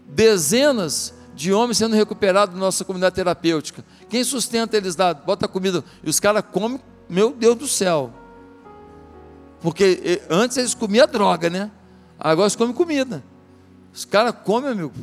[0.09, 3.85] dezenas de homens sendo recuperados na nossa comunidade terapêutica.
[4.09, 5.13] Quem sustenta eles lá?
[5.13, 5.83] Bota comida.
[6.03, 8.11] E os caras comem, meu Deus do céu.
[9.61, 11.71] Porque antes eles comiam droga, né?
[12.19, 13.23] Agora eles comem comida.
[13.93, 14.93] Os caras comem, amigo,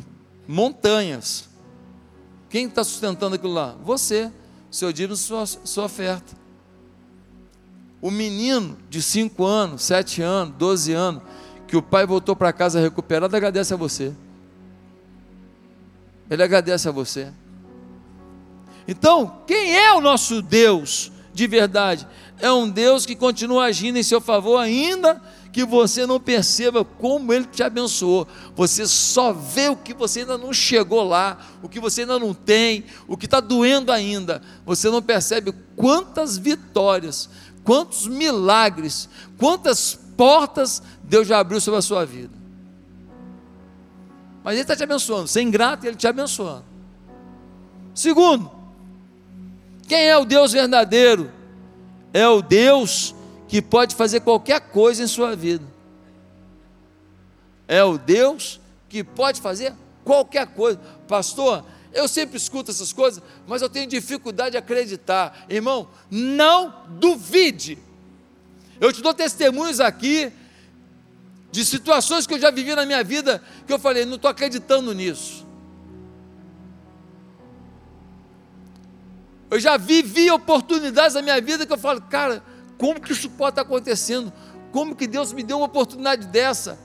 [0.47, 1.49] montanhas.
[2.51, 3.75] Quem está sustentando aquilo lá?
[3.83, 4.31] Você,
[4.71, 6.35] seu dízimo, sua, sua oferta.
[8.01, 11.23] O menino de 5 anos, 7 anos, 12 anos,
[11.67, 14.13] que o pai voltou para casa recuperado, agradece a você.
[16.31, 17.33] Ele agradece a você.
[18.89, 22.07] Então, quem é o nosso Deus de verdade?
[22.39, 25.20] É um Deus que continua agindo em seu favor, ainda
[25.53, 28.29] que você não perceba como Ele te abençoou.
[28.55, 32.35] Você só vê o que você ainda não chegou lá, o que você ainda não
[32.35, 34.43] tem, o que está doendo ainda.
[34.66, 37.31] Você não percebe quantas vitórias,
[37.64, 39.09] quantos milagres,
[39.39, 42.36] quantas portas Deus já abriu sobre a sua vida.
[44.47, 45.27] Mas Ele está te abençoando.
[45.27, 46.65] Sem grato, Ele te abençoando.
[47.93, 48.49] Segundo,
[49.89, 51.33] quem é o Deus verdadeiro?
[52.13, 53.13] É o Deus
[53.49, 55.65] que pode fazer qualquer coisa em sua vida.
[57.67, 59.75] É o Deus que pode fazer
[60.05, 60.79] qualquer coisa.
[61.09, 65.45] Pastor, eu sempre escuto essas coisas, mas eu tenho dificuldade de acreditar.
[65.49, 67.81] Irmão, não duvide.
[68.81, 70.33] Eu te dou testemunhos aqui
[71.57, 74.93] de situações que eu já vivi na minha vida que eu falei, não estou acreditando
[74.93, 75.47] nisso.
[79.51, 82.45] Eu já vivi oportunidades na minha vida que eu falo, cara,
[82.77, 84.31] como que isso pode estar acontecendo?
[84.71, 86.79] Como que Deus me deu uma oportunidade dessa?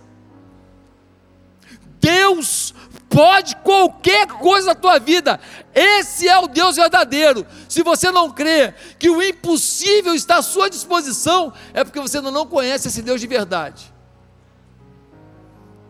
[1.99, 2.73] Deus
[3.09, 5.37] pode qualquer coisa na tua vida.
[5.75, 7.45] Esse é o Deus verdadeiro.
[7.67, 12.47] Se você não crê que o impossível está à sua disposição, é porque você não
[12.47, 13.91] conhece esse Deus de verdade.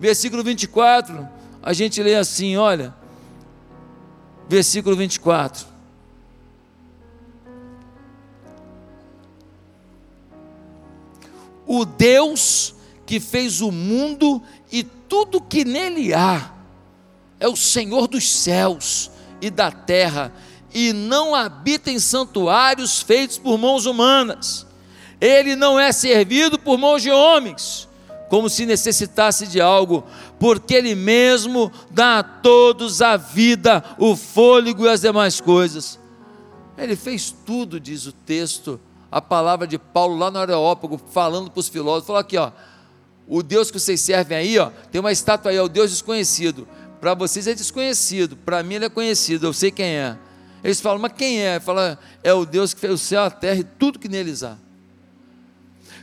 [0.02, 1.30] Versículo 24,
[1.64, 2.93] a gente lê assim, olha.
[4.49, 5.72] Versículo 24.
[11.74, 12.76] o Deus
[13.06, 16.52] que fez o mundo e tudo que nele há,
[17.39, 20.34] é o Senhor dos céus e da terra,
[20.74, 24.68] e não habita em santuários feitos por mãos humanas.
[25.22, 27.88] Ele não é servido por mãos de homens,
[28.32, 30.06] como se necessitasse de algo,
[30.40, 36.00] porque Ele mesmo dá a todos a vida, o fôlego e as demais coisas.
[36.78, 38.80] Ele fez tudo, diz o texto
[39.12, 42.54] a palavra de Paulo lá no Areópago, falando para os filósofos, falou aqui, ó,
[43.28, 46.66] o Deus que vocês servem aí, ó, tem uma estátua aí, é o Deus desconhecido.
[47.02, 50.18] Para vocês é desconhecido, para mim ele é conhecido, eu sei quem é.
[50.64, 51.60] Eles falam, mas quem é?
[51.60, 54.56] Fala, é o Deus que fez o céu, a terra e tudo que neles há.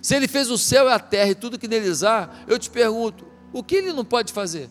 [0.09, 2.70] Se ele fez o céu e a terra e tudo que neles há, eu te
[2.70, 4.70] pergunto, o que ele não pode fazer?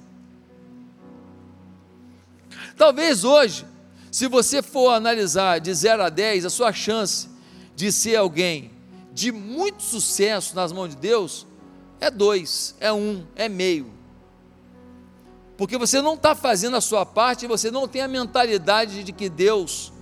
[2.76, 3.64] Talvez hoje,
[4.12, 7.30] se você for analisar de 0 a 10, a sua chance
[7.76, 8.72] de ser alguém
[9.14, 11.46] de muito sucesso nas mãos de Deus,
[12.00, 13.92] é dois, é um, é meio.
[15.56, 19.12] Porque você não está fazendo a sua parte e você não tem a mentalidade de
[19.12, 19.94] que Deus,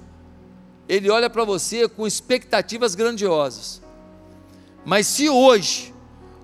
[0.88, 3.84] Ele olha para você com expectativas grandiosas.
[4.86, 5.94] Mas se hoje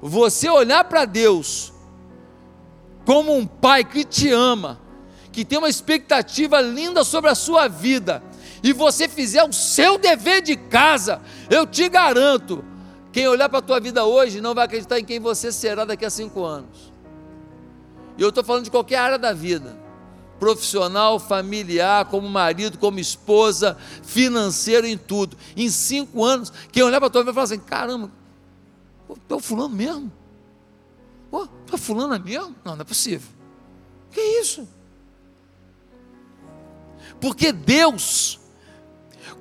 [0.01, 1.71] você olhar para Deus
[3.05, 4.79] como um pai que te ama,
[5.31, 8.23] que tem uma expectativa linda sobre a sua vida,
[8.63, 12.63] e você fizer o seu dever de casa, eu te garanto,
[13.11, 16.05] quem olhar para a tua vida hoje não vai acreditar em quem você será daqui
[16.05, 16.91] a cinco anos.
[18.17, 19.77] E eu estou falando de qualquer área da vida,
[20.39, 25.37] profissional, familiar, como marido, como esposa, financeiro, em tudo.
[25.55, 28.11] Em cinco anos, quem olhar para a tua vida vai falar assim: caramba,
[29.29, 30.11] é o fulano mesmo?
[31.29, 32.55] Pô, é fulano mesmo?
[32.63, 33.29] Não, não é possível.
[34.11, 34.67] Que isso?
[37.19, 38.41] Porque Deus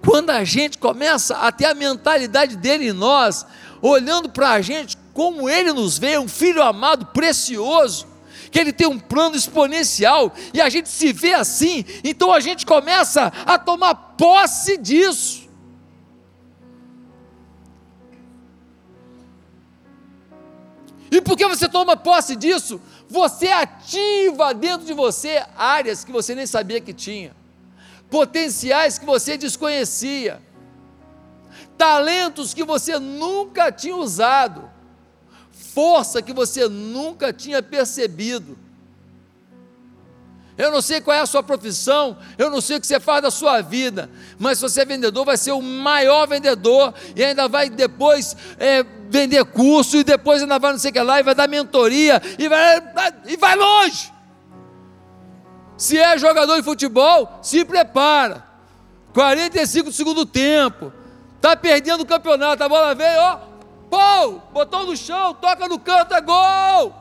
[0.03, 3.47] quando a gente começa a ter a mentalidade dele em nós,
[3.83, 8.07] olhando para a gente como ele nos vê, um filho amado, precioso,
[8.51, 12.65] que ele tem um plano exponencial, e a gente se vê assim, então a gente
[12.65, 15.49] começa a tomar posse disso.
[21.11, 26.47] E porque você toma posse disso, você ativa dentro de você áreas que você nem
[26.47, 27.35] sabia que tinha
[28.11, 30.43] potenciais que você desconhecia,
[31.79, 34.69] talentos que você nunca tinha usado,
[35.51, 38.59] força que você nunca tinha percebido.
[40.61, 43.23] Eu não sei qual é a sua profissão, eu não sei o que você faz
[43.23, 47.49] da sua vida, mas se você é vendedor, vai ser o maior vendedor e ainda
[47.49, 51.23] vai depois é, vender curso e depois ainda vai não sei o que lá e
[51.23, 52.83] vai dar mentoria e vai,
[53.27, 54.13] e vai longe.
[55.79, 58.45] Se é jogador de futebol, se prepara.
[59.15, 60.93] 45 do segundo tempo.
[61.37, 63.39] Está perdendo o campeonato, a bola veio, ó,
[63.89, 67.00] pô, botou no chão, toca no canto, é gol!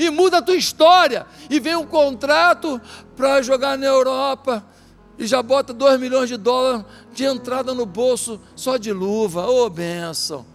[0.00, 1.26] E muda a tua história.
[1.50, 2.80] E vem um contrato
[3.14, 4.64] para jogar na Europa.
[5.18, 9.46] E já bota 2 milhões de dólares de entrada no bolso só de luva.
[9.46, 10.46] Ô oh, bênção.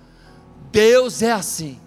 [0.72, 1.80] Deus é assim.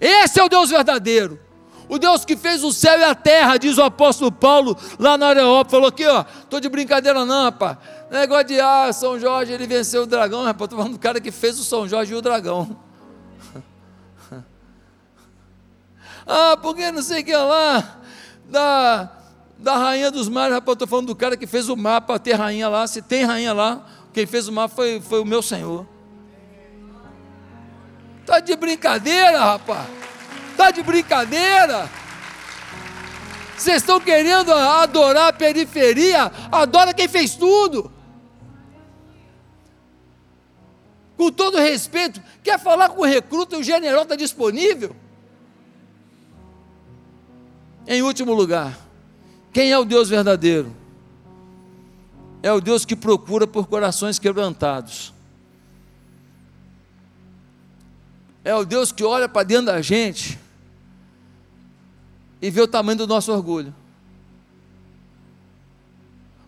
[0.00, 1.38] Esse é o Deus verdadeiro.
[1.86, 5.28] O Deus que fez o céu e a terra, diz o apóstolo Paulo lá na
[5.28, 7.76] Areópago, falou aqui, ó, tô de brincadeira não, rapaz.
[8.10, 11.30] Negócio de, ah, São Jorge, ele venceu o dragão, rapaz, estou falando do cara que
[11.30, 12.76] fez o São Jorge e o dragão.
[16.28, 18.00] ah, porque não sei o que lá,
[18.44, 19.10] da,
[19.58, 22.68] da rainha dos mares, rapaz, estou falando do cara que fez o mapa, ter rainha
[22.68, 25.86] lá, se tem rainha lá, quem fez o mapa foi, foi o meu Senhor.
[28.20, 29.88] Está de brincadeira, rapaz.
[30.50, 31.88] Está de brincadeira?
[33.56, 36.30] Vocês estão querendo adorar a periferia?
[36.52, 37.90] Adora quem fez tudo.
[41.16, 44.94] Com todo respeito, quer falar com o recruta e o general está disponível?
[47.90, 48.78] Em último lugar,
[49.50, 50.76] quem é o Deus verdadeiro?
[52.42, 55.14] É o Deus que procura por corações quebrantados.
[58.44, 60.38] É o Deus que olha para dentro da gente
[62.42, 63.74] e ver o tamanho do nosso orgulho.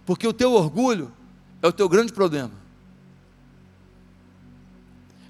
[0.05, 1.11] Porque o teu orgulho
[1.63, 2.53] é o teu grande problema.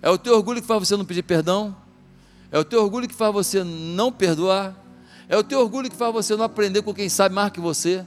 [0.03, 1.77] É o teu orgulho que faz você não pedir perdão.
[2.51, 4.80] É o teu orgulho que faz você não perdoar.
[5.31, 8.05] É o teu orgulho que faz você não aprender com quem sabe mais que você.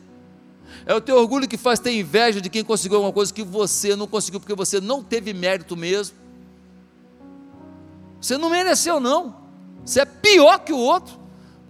[0.86, 3.96] É o teu orgulho que faz ter inveja de quem conseguiu alguma coisa que você
[3.96, 6.16] não conseguiu porque você não teve mérito mesmo.
[8.22, 9.36] Você não mereceu, não.
[9.84, 11.24] Você é pior que o outro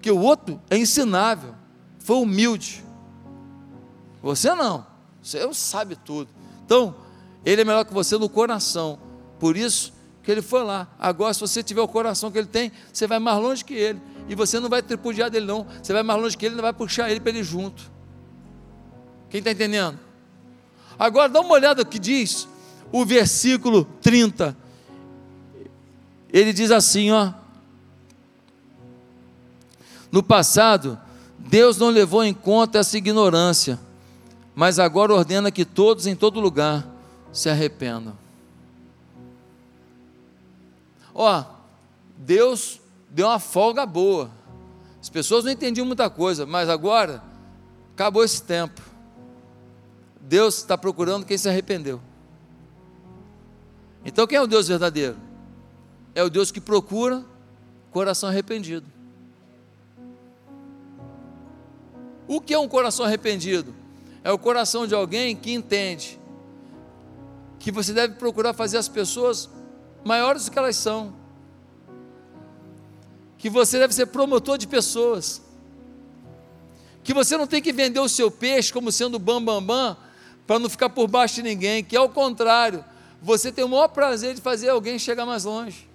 [0.04, 1.56] que o outro é ensinável,
[1.98, 2.84] foi humilde.
[4.22, 4.86] Você não,
[5.22, 6.30] você sabe tudo.
[6.66, 6.94] Então,
[7.46, 9.00] ele é melhor que você no coração.
[9.40, 10.90] Por isso que ele foi lá.
[11.00, 14.02] Agora, se você tiver o coração que ele tem, você vai mais longe que ele.
[14.28, 15.68] E você não vai tripudiar dele, não.
[15.82, 17.92] Você vai mais longe que ele e vai puxar ele para ele junto.
[19.30, 20.00] Quem está entendendo?
[20.98, 22.48] Agora dá uma olhada o que diz
[22.92, 24.56] o versículo 30.
[26.32, 27.34] Ele diz assim, ó.
[30.12, 31.00] No passado,
[31.40, 33.80] Deus não levou em conta essa ignorância,
[34.54, 36.88] mas agora ordena que todos em todo lugar
[37.32, 38.16] se arrependam.
[41.16, 41.44] Ó,
[42.16, 42.80] Deus
[43.14, 44.30] deu uma folga boa.
[45.00, 47.24] As pessoas não entendiam muita coisa, mas agora
[47.94, 48.82] acabou esse tempo.
[50.20, 52.02] Deus está procurando quem se arrependeu.
[54.04, 55.16] Então, quem é o Deus verdadeiro?
[56.16, 57.24] É o Deus que procura
[57.92, 58.88] coração arrependido.
[62.28, 63.76] O que é um coração arrependido?
[64.24, 66.20] É o coração de alguém que entende
[67.60, 69.50] que você deve procurar fazer as pessoas
[70.04, 71.23] maiores do que elas são.
[73.44, 75.42] Que você deve ser promotor de pessoas.
[77.04, 79.98] Que você não tem que vender o seu peixe como sendo bam bam bam
[80.48, 82.86] para não ficar por baixo de ninguém, que é o contrário.
[83.22, 85.90] Você tem o maior prazer de fazer alguém chegar mais longe.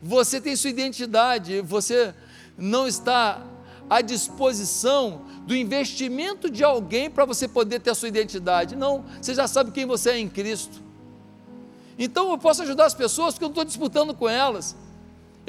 [0.00, 2.14] Você tem sua identidade, você
[2.56, 3.44] não está
[3.88, 8.76] à disposição do investimento de alguém para você poder ter a sua identidade.
[8.76, 10.80] Não, você já sabe quem você é em Cristo.
[11.98, 14.76] Então eu posso ajudar as pessoas porque eu não estou disputando com elas.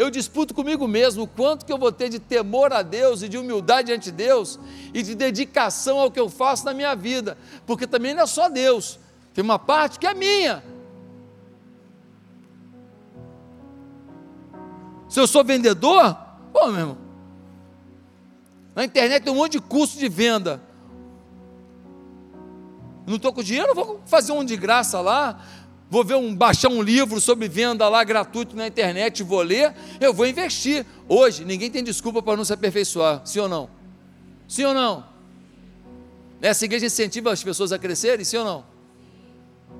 [0.01, 3.29] Eu disputo comigo mesmo o quanto que eu vou ter de temor a Deus e
[3.29, 4.59] de humildade diante de Deus
[4.91, 7.37] e de dedicação ao que eu faço na minha vida,
[7.67, 8.97] porque também não é só Deus,
[9.31, 10.63] tem uma parte que é minha.
[15.07, 16.17] Se eu sou vendedor,
[16.51, 16.97] pô, meu irmão,
[18.73, 20.59] na internet tem um monte de curso de venda.
[23.05, 25.45] Não estou com dinheiro, vou fazer um de graça lá.
[25.91, 30.13] Vou ver um, baixar um livro sobre venda lá gratuito na internet, vou ler, eu
[30.13, 30.85] vou investir.
[31.05, 33.69] Hoje, ninguém tem desculpa para não se aperfeiçoar, sim ou não?
[34.47, 35.03] Sim ou não?
[36.41, 38.65] Essa igreja incentiva as pessoas a crescerem, sim ou não?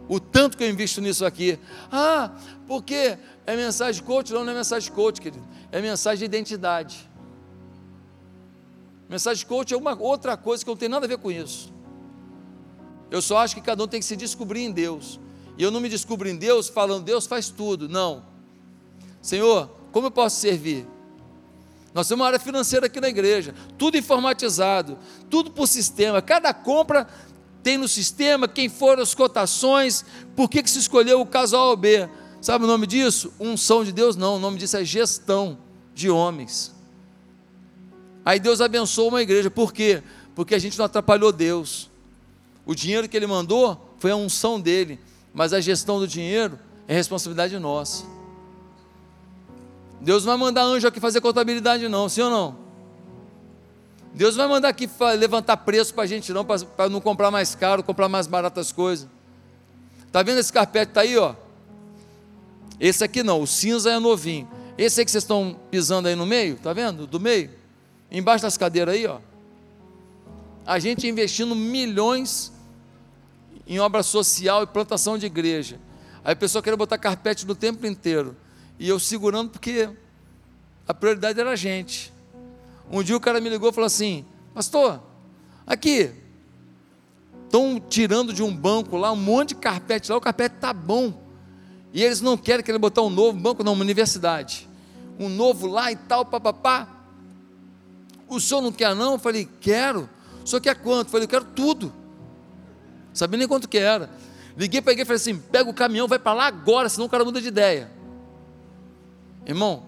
[0.10, 1.58] O tanto que eu invisto nisso aqui.
[1.90, 2.32] Ah,
[2.68, 4.34] porque é mensagem coach?
[4.34, 5.48] Não, não é mensagem coach, querido.
[5.72, 7.10] É mensagem de identidade.
[9.08, 11.74] Mensagem coach é uma outra coisa que não tem nada a ver com isso.
[13.10, 15.18] Eu só acho que cada um tem que se descobrir em Deus.
[15.58, 17.88] E eu não me descubro em Deus falando, Deus faz tudo.
[17.90, 18.24] Não.
[19.22, 20.88] Senhor, como eu posso servir?
[21.94, 24.98] Nós temos uma área financeira aqui na igreja, tudo informatizado,
[25.30, 26.22] tudo por sistema.
[26.22, 27.08] Cada compra
[27.62, 31.66] tem no sistema quem foram as cotações, por que, que se escolheu o caso A
[31.70, 32.10] ou B.
[32.42, 33.32] Sabe o nome disso?
[33.40, 34.16] Unção de Deus?
[34.16, 35.58] Não, o nome disso é gestão
[35.94, 36.74] de homens.
[38.24, 40.02] Aí Deus abençoou uma igreja, por quê?
[40.34, 41.90] Porque a gente não atrapalhou Deus.
[42.66, 45.00] O dinheiro que Ele mandou foi a unção dele,
[45.34, 48.06] mas a gestão do dinheiro é responsabilidade nossa.
[50.00, 52.56] Deus não vai mandar anjo aqui fazer contabilidade, não, sim ou não?
[54.14, 57.56] Deus não vai mandar aqui levantar preço para a gente, não, para não comprar mais
[57.56, 59.08] caro, comprar mais baratas coisas.
[60.06, 60.90] Está vendo esse carpete?
[60.90, 61.36] Está aí, ó.
[62.80, 64.50] Esse aqui não, o cinza é novinho.
[64.78, 67.06] Esse aí que vocês estão pisando aí no meio, está vendo?
[67.06, 67.52] Do meio?
[68.12, 69.20] Embaixo das cadeiras aí, ó.
[70.66, 72.51] A gente investindo milhões
[73.72, 75.80] em obra social e plantação de igreja.
[76.26, 78.36] Aí a pessoa queria botar carpete no tempo inteiro.
[78.78, 79.90] E eu segurando porque
[80.86, 82.12] a prioridade era a gente.
[82.92, 85.02] Um dia o cara me ligou e falou assim: Pastor,
[85.66, 86.12] aqui,
[87.46, 91.14] estão tirando de um banco lá um monte de carpete lá, o carpete está bom.
[91.94, 94.68] E eles não querem querer botar um novo banco, não, uma universidade.
[95.18, 96.90] Um novo lá e tal, papapá.
[98.28, 99.14] O senhor não quer, não?
[99.14, 100.10] Eu falei, quero.
[100.44, 101.08] O senhor quer quanto?
[101.08, 102.01] Eu falei, eu quero tudo.
[103.14, 104.10] Sabia nem quanto que era.
[104.58, 107.10] Liguei para ele e falei assim: pega o caminhão, vai para lá agora, senão o
[107.10, 107.90] cara muda de ideia.
[109.46, 109.86] Irmão,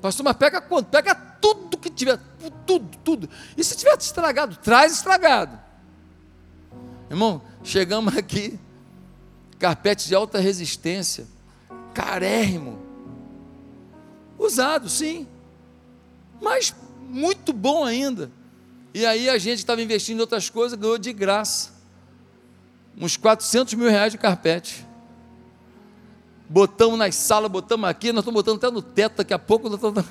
[0.00, 0.88] pastor, mas pega quanto?
[0.88, 2.18] Pega tudo que tiver,
[2.66, 3.28] tudo, tudo.
[3.56, 5.58] E se tiver estragado, traz estragado.
[7.10, 8.58] Irmão, chegamos aqui,
[9.58, 11.26] carpete de alta resistência,
[11.94, 12.78] carérrimo,
[14.38, 15.26] usado, sim,
[16.40, 16.74] mas
[17.08, 18.30] muito bom ainda.
[18.92, 21.75] E aí a gente estava investindo em outras coisas, ganhou de graça,
[23.00, 24.86] uns 400 mil reais de carpete
[26.48, 29.76] botamos nas salas, botamos aqui, nós estamos botando até no teto, daqui a pouco nós
[29.76, 30.04] estamos.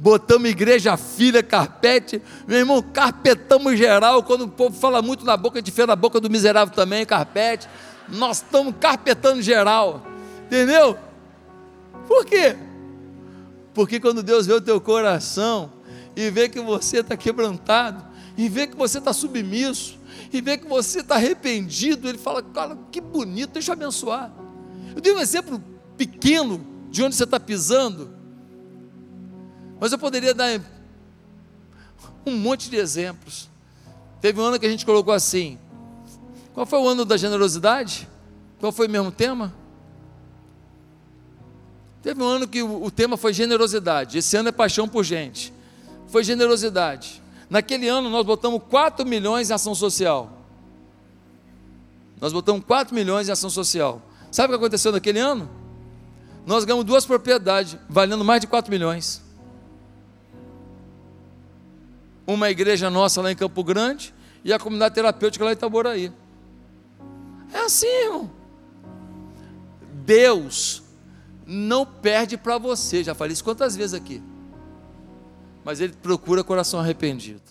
[0.00, 4.22] Botamos igreja, filha, carpete, meu irmão, carpetamos geral.
[4.22, 7.68] Quando o povo fala muito na boca, gente fez na boca do miserável também, carpete.
[8.08, 10.06] Nós estamos carpetando geral,
[10.46, 10.96] entendeu?
[12.06, 12.56] Por quê?
[13.74, 15.72] Porque quando Deus vê o teu coração
[16.14, 18.06] e vê que você está quebrantado,
[18.36, 19.97] e vê que você está submisso,
[20.32, 24.32] e vê que você está arrependido, Ele fala: Cara, que bonito, deixa eu abençoar.
[24.94, 25.62] Eu dei um exemplo
[25.96, 28.10] pequeno de onde você está pisando,
[29.80, 30.60] mas eu poderia dar
[32.26, 33.48] um monte de exemplos.
[34.20, 35.58] Teve um ano que a gente colocou assim:
[36.54, 38.08] qual foi o ano da generosidade?
[38.58, 39.54] Qual foi o mesmo tema?
[42.02, 44.18] Teve um ano que o, tema foi generosidade.
[44.18, 45.52] Esse ano é paixão por gente.
[46.08, 47.22] Foi generosidade.
[47.48, 50.30] Naquele ano nós botamos 4 milhões em ação social.
[52.20, 54.02] Nós botamos 4 milhões em ação social.
[54.30, 55.48] Sabe o que aconteceu naquele ano?
[56.44, 59.22] Nós ganhamos duas propriedades, valendo mais de 4 milhões.
[62.26, 66.12] Uma igreja nossa lá em Campo Grande e a comunidade terapêutica lá em Itaboraí.
[67.52, 68.30] É assim, irmão.
[70.04, 70.82] Deus
[71.46, 74.22] não perde para você, já falei isso quantas vezes aqui.
[75.68, 77.42] Mas Ele procura coração arrependido.